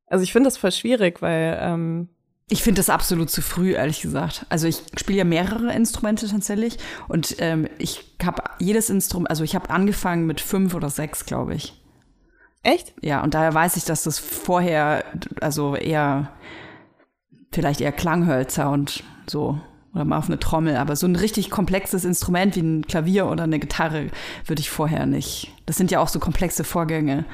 [0.07, 2.09] Also ich finde das voll schwierig, weil ähm,
[2.49, 4.45] Ich finde das absolut zu früh, ehrlich gesagt.
[4.49, 6.77] Also ich spiele ja mehrere Instrumente tatsächlich
[7.07, 11.55] und ähm, ich habe jedes Instrument, also ich habe angefangen mit fünf oder sechs, glaube
[11.55, 11.73] ich.
[12.63, 12.93] Echt?
[13.01, 15.03] Ja, und daher weiß ich, dass das vorher,
[15.41, 16.29] also eher,
[17.51, 19.59] vielleicht eher Klanghölzer und so,
[19.93, 23.43] oder mal auf eine Trommel, aber so ein richtig komplexes Instrument wie ein Klavier oder
[23.43, 24.07] eine Gitarre
[24.45, 25.51] würde ich vorher nicht.
[25.67, 27.25] Das sind ja auch so komplexe Vorgänge.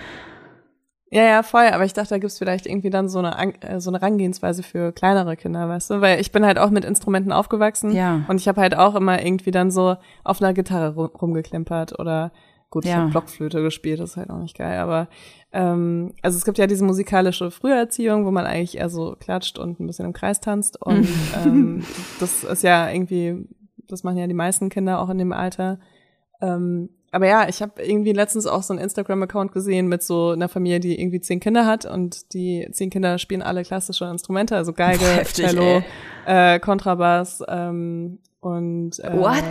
[1.12, 3.90] Ja, ja, voll, aber ich dachte, da gibt's vielleicht irgendwie dann so eine, äh, so
[3.90, 6.02] eine Herangehensweise für kleinere Kinder, weißt du?
[6.02, 8.22] Weil ich bin halt auch mit Instrumenten aufgewachsen Ja.
[8.28, 12.32] und ich habe halt auch immer irgendwie dann so auf einer Gitarre rum, rumgeklimpert oder
[12.70, 12.98] gut, ich Ja.
[12.98, 15.08] habe Blockflöte gespielt, das ist halt auch nicht geil, aber
[15.52, 19.80] ähm, also es gibt ja diese musikalische Früherziehung, wo man eigentlich eher so klatscht und
[19.80, 21.08] ein bisschen im Kreis tanzt und
[21.44, 21.84] ähm,
[22.20, 23.48] das ist ja irgendwie,
[23.88, 25.80] das machen ja die meisten Kinder auch in dem Alter.
[26.42, 30.48] Ähm, aber ja, ich habe irgendwie letztens auch so einen Instagram-Account gesehen mit so einer
[30.48, 34.74] Familie, die irgendwie zehn Kinder hat und die zehn Kinder spielen alle klassische Instrumente, also
[34.74, 35.82] Geige, heftig, Cello,
[36.28, 39.44] äh, Kontrabass ähm, und äh, What?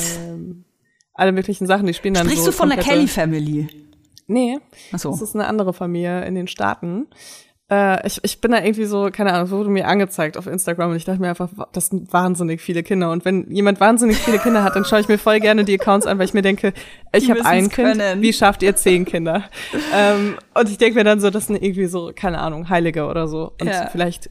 [1.18, 1.86] Alle möglichen Sachen.
[1.86, 3.68] Die spielen dann Sprichst so du von der Kelly Family?
[4.26, 4.58] Nee,
[4.92, 5.10] Achso.
[5.10, 7.06] das ist eine andere Familie in den Staaten.
[7.70, 10.90] Äh, ich, ich bin da irgendwie so, keine Ahnung, es wurde mir angezeigt auf Instagram
[10.90, 13.10] und ich dachte mir einfach, das sind wahnsinnig viele Kinder.
[13.10, 16.06] Und wenn jemand wahnsinnig viele Kinder hat, dann schaue ich mir voll gerne die Accounts
[16.06, 16.72] an, weil ich mir denke,
[17.12, 18.22] ich habe ein Kind, können.
[18.22, 19.44] wie schafft ihr zehn Kinder?
[19.94, 23.28] ähm, und ich denke mir dann so, das sind irgendwie so, keine Ahnung, Heilige oder
[23.28, 23.52] so.
[23.60, 23.88] Und Ja.
[23.90, 24.30] vielleicht,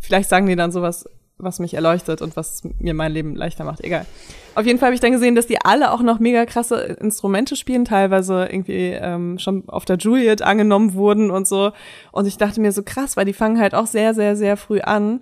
[0.00, 1.08] vielleicht sagen die dann sowas,
[1.38, 3.82] was mich erleuchtet und was mir mein Leben leichter macht.
[3.82, 4.06] Egal.
[4.54, 7.56] Auf jeden Fall habe ich dann gesehen, dass die alle auch noch mega krasse Instrumente
[7.56, 11.72] spielen, teilweise irgendwie ähm, schon auf der Juliet angenommen wurden und so.
[12.12, 14.80] Und ich dachte mir so krass, weil die fangen halt auch sehr, sehr, sehr früh
[14.80, 15.20] an.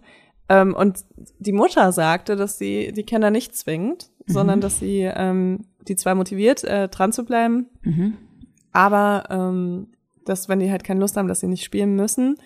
[0.48, 1.04] Ähm, und
[1.38, 6.14] die Mutter sagte, dass sie die Kinder nicht zwingt, sondern dass sie ähm, die zwar
[6.14, 7.66] motiviert, äh, dran zu bleiben,
[8.72, 9.88] aber ähm,
[10.24, 12.36] dass, wenn die halt keine Lust haben, dass sie nicht spielen müssen.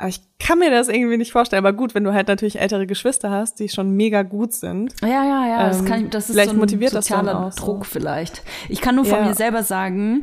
[0.00, 1.62] Aber ich kann mir das irgendwie nicht vorstellen.
[1.62, 4.94] Aber gut, wenn du halt natürlich ältere Geschwister hast, die schon mega gut sind.
[5.02, 7.26] Ja, ja, ja, das, Ähm, kann ich, das ist vielleicht so ein motiviert das dann
[7.26, 7.64] sozialer auch so.
[7.66, 8.42] Druck vielleicht.
[8.70, 9.24] Ich kann nur von Ja.
[9.26, 10.22] mir selber sagen,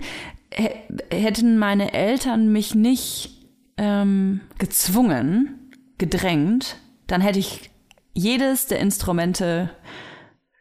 [0.52, 0.72] hä-
[1.12, 3.46] hätten meine Eltern mich nicht
[3.78, 5.70] ähm, gezwungen,
[6.00, 7.70] gedrängt, dann hätte ich
[8.14, 9.70] jedes der Instrumente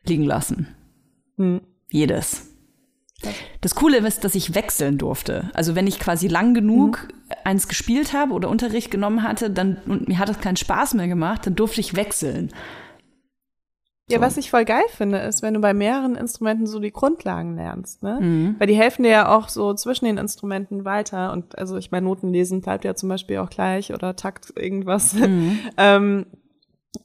[0.05, 0.69] liegen lassen.
[1.39, 1.63] Hm.
[1.91, 2.49] Jedes.
[3.61, 5.51] Das Coole ist, dass ich wechseln durfte.
[5.55, 7.09] Also wenn ich quasi lang genug
[7.45, 11.09] eins gespielt habe oder Unterricht genommen hatte, dann und mir hat es keinen Spaß mehr
[11.09, 12.53] gemacht, dann durfte ich wechseln.
[14.09, 14.23] Ja, So.
[14.23, 18.05] was ich voll geil finde, ist, wenn du bei mehreren Instrumenten so die Grundlagen lernst,
[18.05, 18.19] ne?
[18.21, 18.55] Mhm.
[18.59, 21.33] Weil die helfen dir ja auch so zwischen den Instrumenten weiter.
[21.33, 25.15] Und also ich meine, Noten lesen bleibt ja zum Beispiel auch gleich oder Takt irgendwas.
[25.15, 25.59] Mhm.
[25.77, 26.27] ähm,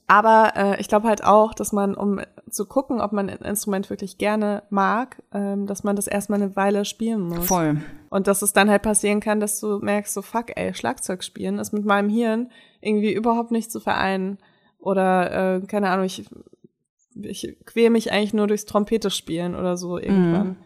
[0.06, 3.88] aber äh, ich glaube halt auch, dass man, um zu gucken, ob man ein Instrument
[3.88, 7.46] wirklich gerne mag, ähm, dass man das erstmal eine Weile spielen muss.
[7.46, 7.80] Voll.
[8.10, 11.58] Und dass es dann halt passieren kann, dass du merkst, so fuck, ey, Schlagzeug spielen
[11.58, 14.38] ist mit meinem Hirn irgendwie überhaupt nicht zu vereinen.
[14.78, 16.28] Oder, äh, keine Ahnung, ich,
[17.14, 20.56] ich quäle mich eigentlich nur durchs Trompete spielen oder so irgendwann.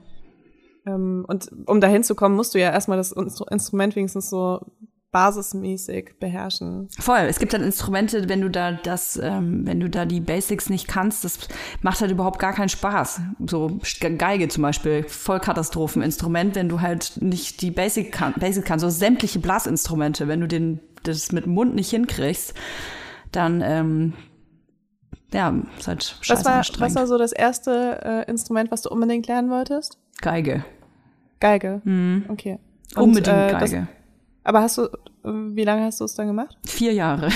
[0.87, 4.61] Ähm, und um dahin zu kommen, musst du ja erstmal das Instru- Instrument wenigstens so
[5.17, 6.89] basismäßig beherrschen.
[6.99, 7.21] Voll.
[7.21, 10.89] Es gibt dann Instrumente, wenn du da das, ähm, wenn du da die Basics nicht
[10.89, 11.39] kannst, das
[11.81, 13.23] macht halt überhaupt gar keinen Spaß.
[13.49, 13.79] So
[14.19, 19.39] Geige zum Beispiel, Vollkatastropheninstrument, wenn du halt nicht die Basic, kann, Basic kannst, so sämtliche
[19.39, 22.53] Blasinstrumente, wenn du den, das mit dem Mund nicht hinkriegst,
[23.33, 24.13] dann ähm,
[25.33, 26.95] ja, ist halt scheiße Was war, anstrengend.
[26.95, 29.97] was war so das erste äh, Instrument, was du unbedingt lernen wolltest?
[30.21, 30.63] Geige.
[31.41, 31.81] Geige.
[31.85, 32.27] Mhm.
[32.29, 32.59] Okay.
[32.95, 33.89] Und, Unbedingt äh, das- Geige.
[34.47, 34.89] Aber hast du,
[35.25, 36.57] wie lange hast du es dann gemacht?
[36.65, 37.31] Vier Jahre.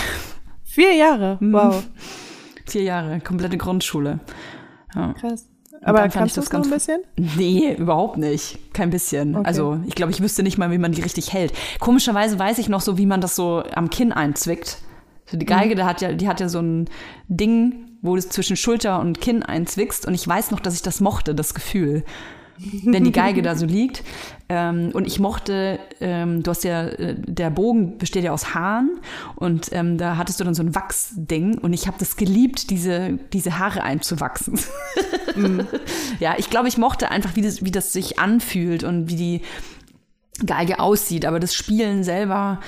[0.63, 1.39] Vier Jahre.
[1.41, 1.53] Mhm.
[1.53, 1.83] Wow,
[2.67, 4.21] Vier Jahre, komplette Grundschule.
[4.95, 5.13] Ja.
[5.15, 5.49] krass.
[5.83, 7.01] Aber kannst ich du das noch ein bisschen?
[7.17, 8.73] Nee, überhaupt nicht.
[8.75, 9.35] Kein bisschen.
[9.35, 9.47] Okay.
[9.47, 11.53] Also ich glaube, ich wüsste nicht mal, wie man die richtig hält.
[11.81, 14.79] Komischerweise weiß ich noch so, wie man das so am Kinn einzwickt.
[15.27, 16.89] So die Geige, die hat ja, die hat ja so ein
[17.29, 20.07] Ding, wo du es zwischen Schulter und Kinn einzwickst.
[20.07, 22.05] Und ich weiß noch, dass ich das mochte, das Gefühl.
[22.85, 24.03] Wenn die Geige da so liegt.
[24.49, 28.99] Ähm, und ich mochte, ähm, du hast ja, äh, der Bogen besteht ja aus Haaren
[29.37, 33.19] und ähm, da hattest du dann so ein Wachsding und ich habe das geliebt, diese,
[33.33, 34.59] diese Haare einzuwachsen.
[36.19, 39.41] Ja, ich glaube, ich mochte einfach, wie das, wie das sich anfühlt und wie die
[40.45, 41.27] Geige aussieht.
[41.27, 42.61] Aber das Spielen selber,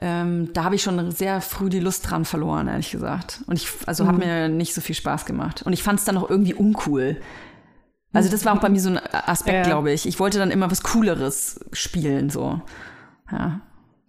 [0.00, 3.42] ähm, da habe ich schon sehr früh die Lust dran verloren, ehrlich gesagt.
[3.46, 5.62] Und ich, also hat mir nicht so viel Spaß gemacht.
[5.62, 7.20] Und ich fand es dann auch irgendwie uncool.
[8.12, 9.62] Also das war auch bei mir so ein Aspekt, Ja.
[9.64, 10.06] glaube ich.
[10.06, 12.60] Ich wollte dann immer was Cooleres spielen, so.
[13.30, 13.60] Ja.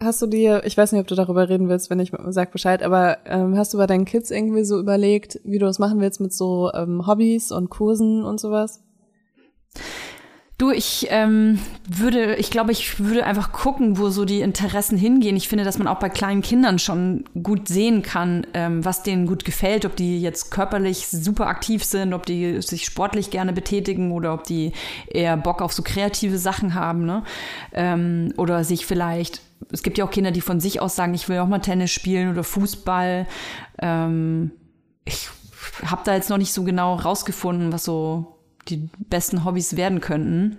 [0.01, 2.81] Hast du dir, ich weiß nicht, ob du darüber reden willst, wenn ich sag Bescheid,
[2.83, 6.21] aber ähm, hast du bei deinen Kids irgendwie so überlegt, wie du das machen willst
[6.21, 8.81] mit so ähm, Hobbys und Kursen und sowas?
[10.59, 11.57] Du, ich ähm,
[11.87, 15.37] würde, ich glaube, ich würde einfach gucken, wo so die Interessen hingehen.
[15.37, 19.25] Ich finde, dass man auch bei kleinen Kindern schon gut sehen kann, ähm, was denen
[19.25, 24.11] gut gefällt, ob die jetzt körperlich super aktiv sind, ob die sich sportlich gerne betätigen
[24.11, 24.73] oder ob die
[25.07, 27.23] eher Bock auf so kreative Sachen haben, ne?
[27.71, 29.39] Ähm, oder sich vielleicht,
[29.71, 31.91] es gibt ja auch Kinder, die von sich aus sagen, ich will auch mal Tennis
[31.91, 33.27] spielen oder Fußball.
[33.81, 34.51] Ähm,
[35.05, 35.29] ich
[35.85, 38.38] habe da jetzt noch nicht so genau rausgefunden, was so
[38.69, 40.57] die besten Hobbys werden könnten.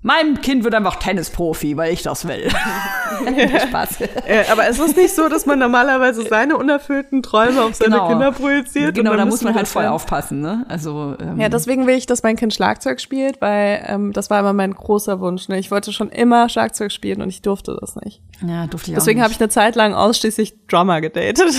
[0.00, 2.48] Mein Kind wird einfach Tennisprofi, weil ich das will.
[3.68, 4.00] Spaß.
[4.26, 8.08] Äh, aber es ist nicht so, dass man normalerweise seine unerfüllten Träume auf seine Genau.
[8.08, 8.94] Kinder projiziert.
[8.94, 10.64] Genau, da muss man halt voll aufpassen, ne?
[10.68, 14.38] Also ähm, Ja, deswegen will ich, dass mein Kind Schlagzeug spielt, weil ähm, das war
[14.38, 15.48] immer mein großer Wunsch.
[15.48, 15.58] Ne?
[15.58, 18.22] Ich wollte schon immer Schlagzeug spielen und ich durfte das nicht.
[18.46, 21.40] ja, durfte ich Deswegen auch habe ich eine Zeit lang ausschließlich Drummer gedatet.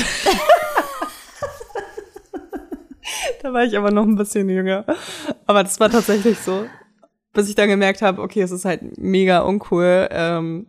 [3.41, 4.85] da war ich aber noch ein bisschen jünger.
[5.45, 6.65] Aber das war tatsächlich so.
[7.33, 10.07] Bis ich dann gemerkt habe, okay, es ist halt mega uncool.
[10.11, 10.67] Ähm,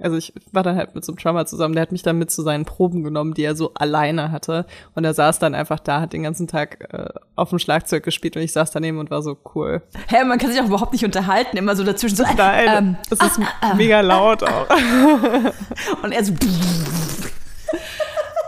[0.00, 2.30] also ich war dann halt mit so einem Drummer zusammen, der hat mich dann mit
[2.30, 4.66] zu seinen Proben genommen, die er so alleine hatte.
[4.94, 8.36] Und er saß dann einfach da, hat den ganzen Tag äh, auf dem Schlagzeug gespielt
[8.36, 9.82] und ich saß daneben und war so cool.
[10.08, 12.24] Hä, man kann sich auch überhaupt nicht unterhalten, immer so dazwischen so.
[12.36, 13.40] Nein, Ähm, das ist
[13.76, 14.68] mega laut auch.
[16.02, 16.34] und er so.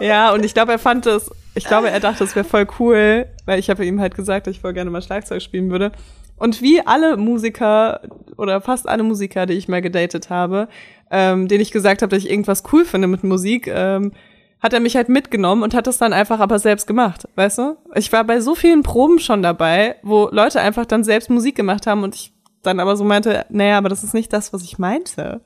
[0.01, 3.27] Ja, und ich glaube, er fand es, ich glaube, er dachte, es wäre voll cool,
[3.47, 5.93] weil ich habe ihm halt gesagt, dass ich voll gerne mal Schlagzeug spielen würde.
[6.37, 8.01] Und wie alle Musiker
[8.37, 10.69] oder fast alle Musiker, die ich mal gedatet habe,
[11.11, 14.13] ähm, denen ich gesagt habe, dass ich irgendwas cool finde mit Musik, ähm,
[14.61, 17.77] hat er mich halt mitgenommen und hat das dann einfach aber selbst gemacht, weißt du?
[17.95, 21.87] Ich war bei so vielen Proben schon dabei, wo Leute einfach dann selbst Musik gemacht
[21.87, 22.33] haben und ich
[22.63, 25.41] dann aber so meinte, naja, aber das ist nicht das, was ich meinte.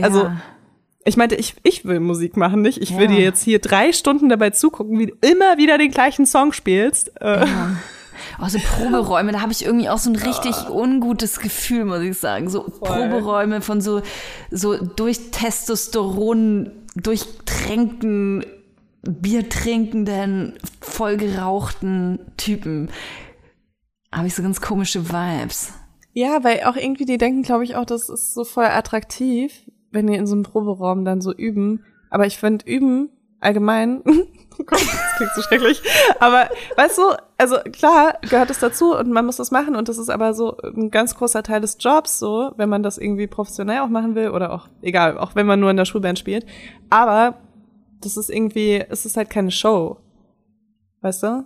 [0.00, 0.30] Also.
[1.04, 2.78] Ich meinte, ich, ich will Musik machen, nicht?
[2.82, 3.16] Ich will Ja.
[3.16, 7.12] dir jetzt hier drei Stunden dabei zugucken, wie du immer wieder den gleichen Song spielst.
[7.20, 7.46] Äh,
[8.42, 12.18] Oh, so Proberäume, da habe ich irgendwie auch so ein richtig ungutes Gefühl, muss ich
[12.18, 12.50] sagen.
[12.50, 14.02] So Proberäume von so,
[14.50, 18.44] so durch Testosteron durchtränkten,
[19.02, 22.90] biertrinkenden, vollgerauchten Typen.
[24.12, 25.72] Habe ich so ganz komische Vibes.
[26.12, 29.52] Ja, weil auch irgendwie die denken, glaube ich, auch, das ist so voll attraktiv,
[29.90, 31.84] wenn die in so einem Proberaum dann so üben.
[32.10, 33.10] Aber ich finde üben
[33.40, 35.82] allgemein, oh das klingt so schrecklich,
[36.18, 37.02] aber weißt du,
[37.36, 40.56] also klar gehört es dazu und man muss das machen und das ist aber so
[40.58, 44.30] ein ganz großer Teil des Jobs so, wenn man das irgendwie professionell auch machen will
[44.30, 46.46] oder auch, egal, auch wenn man nur in der Schulband spielt.
[46.90, 47.34] Aber
[48.00, 49.98] das ist irgendwie, es ist halt keine Show.
[51.00, 51.44] Weißt du?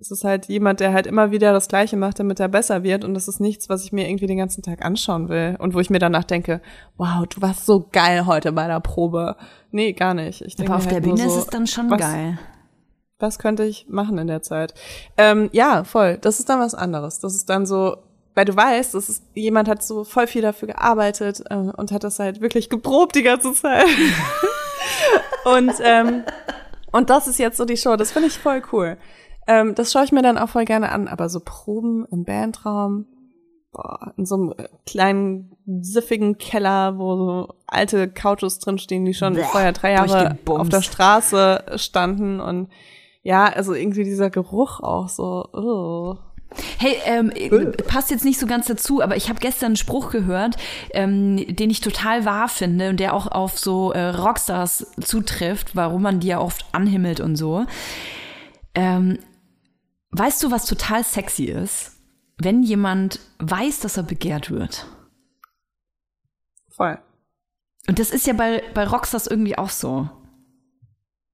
[0.00, 3.04] Es ist halt jemand, der halt immer wieder das Gleiche macht, damit er besser wird.
[3.04, 5.56] Und das ist nichts, was ich mir irgendwie den ganzen Tag anschauen will.
[5.58, 6.60] Und wo ich mir danach denke,
[6.96, 9.36] wow, du warst so geil heute bei der Probe.
[9.72, 10.42] Nee, gar nicht.
[10.42, 12.38] Ich denke Aber auf halt der Bühne so, ist es dann schon was, geil.
[13.18, 14.72] Was könnte ich machen in der Zeit?
[15.16, 16.18] Ähm, ja, voll.
[16.20, 17.18] Das ist dann was anderes.
[17.18, 17.96] Das ist dann so,
[18.36, 22.04] weil du weißt, das ist, jemand hat so voll viel dafür gearbeitet äh, und hat
[22.04, 23.86] das halt wirklich geprobt die ganze Zeit.
[25.44, 26.22] und, ähm,
[26.92, 27.96] und das ist jetzt so die Show.
[27.96, 28.96] Das finde ich voll cool.
[29.48, 31.08] Ähm, das schaue ich mir dann auch voll gerne an.
[31.08, 33.06] Aber so Proben im Bandraum,
[33.72, 39.34] boah, in so einem äh, kleinen, siffigen Keller, wo so alte Couches drinstehen, die schon
[39.34, 42.68] Bäh, vorher drei Jahre auf der Straße standen und
[43.22, 45.44] ja, also irgendwie dieser Geruch auch so.
[45.52, 46.16] Oh.
[46.78, 47.30] Hey, ähm,
[47.86, 50.56] passt jetzt nicht so ganz dazu, aber ich habe gestern einen Spruch gehört,
[50.92, 56.00] ähm, den ich total wahr finde und der auch auf so äh, Rockstars zutrifft, warum
[56.00, 57.66] man die ja oft anhimmelt und so.
[58.74, 59.18] Ähm,
[60.10, 61.96] weißt du, was total sexy ist?
[62.38, 64.86] Wenn jemand weiß, dass er begehrt wird.
[66.68, 66.98] Voll.
[67.88, 70.08] Und das ist ja bei, bei Rockstars irgendwie auch so.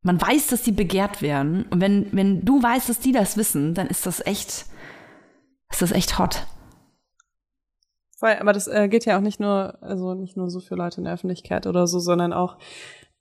[0.03, 1.67] Man weiß, dass die begehrt werden.
[1.71, 4.67] Und wenn, wenn du weißt, dass die das wissen, dann ist das echt,
[5.71, 6.47] ist das echt hot.
[8.19, 10.99] Voll, aber das äh, geht ja auch nicht nur, also nicht nur so für Leute
[10.99, 12.59] in der Öffentlichkeit oder so, sondern auch,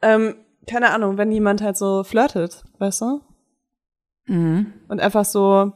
[0.02, 0.36] ähm,
[0.68, 3.22] keine Ahnung, wenn jemand halt so flirtet, weißt du?
[4.26, 4.74] Mhm.
[4.88, 5.74] Und einfach so,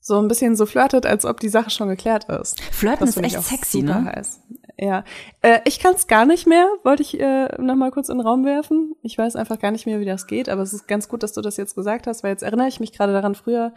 [0.00, 2.60] so ein bisschen so flirtet, als ob die Sache schon geklärt ist.
[2.60, 4.04] Flirten Das ist echt sexy, ne?
[4.04, 4.40] Heiß.
[4.78, 5.04] Ja.
[5.42, 8.44] Äh, ich kann es gar nicht mehr, wollte ich äh, nochmal kurz in den Raum
[8.44, 8.94] werfen.
[9.02, 11.32] Ich weiß einfach gar nicht mehr, wie das geht, aber es ist ganz gut, dass
[11.32, 13.72] du das jetzt gesagt hast, weil jetzt erinnere ich mich gerade daran, früher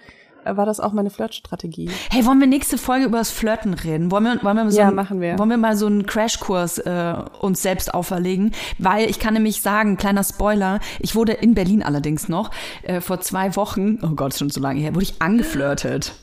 [0.45, 1.89] war das auch meine Flirtstrategie.
[2.09, 4.11] Hey, wollen wir nächste Folge über das Flirten reden?
[4.11, 5.37] Wollen wir, wollen wir, so Ja, ein- machen wir.
[5.39, 8.51] Wollen wir mal so einen Crashkurs äh, uns selbst auferlegen?
[8.77, 12.51] Weil ich kann nämlich sagen, kleiner Spoiler, ich wurde in Berlin allerdings noch
[12.83, 16.13] äh, vor zwei Wochen, oh Gott, schon so lange her, wurde ich angeflirtet.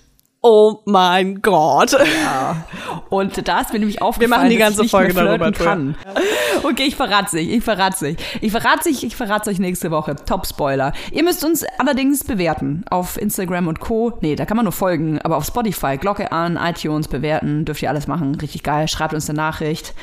[0.40, 1.96] Oh mein Gott.
[3.08, 5.52] Und da ist mir nämlich aufgefallen, machen die dass ganze ich nicht Folge mehr flirten
[5.52, 5.96] darüber, kann.
[6.62, 8.22] Okay, ich verrat's nicht, ich verrat's nicht.
[8.40, 10.14] Ich verrat's nicht, ich verrat's euch nächste Woche.
[10.14, 10.92] Top Spoiler.
[11.10, 14.16] Ihr müsst uns allerdings bewerten auf Instagram und Co.
[14.20, 17.90] Nee, da kann man nur folgen, aber auf Spotify, Glocke an, iTunes bewerten, dürft ihr
[17.90, 18.34] alles machen.
[18.36, 18.86] Richtig geil.
[18.88, 19.94] Schreibt uns eine Nachricht.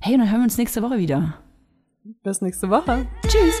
[0.00, 1.34] Hey, und dann hören wir uns nächste Woche wieder.
[2.22, 3.06] Bis nächste Woche.
[3.26, 3.60] Tschüss.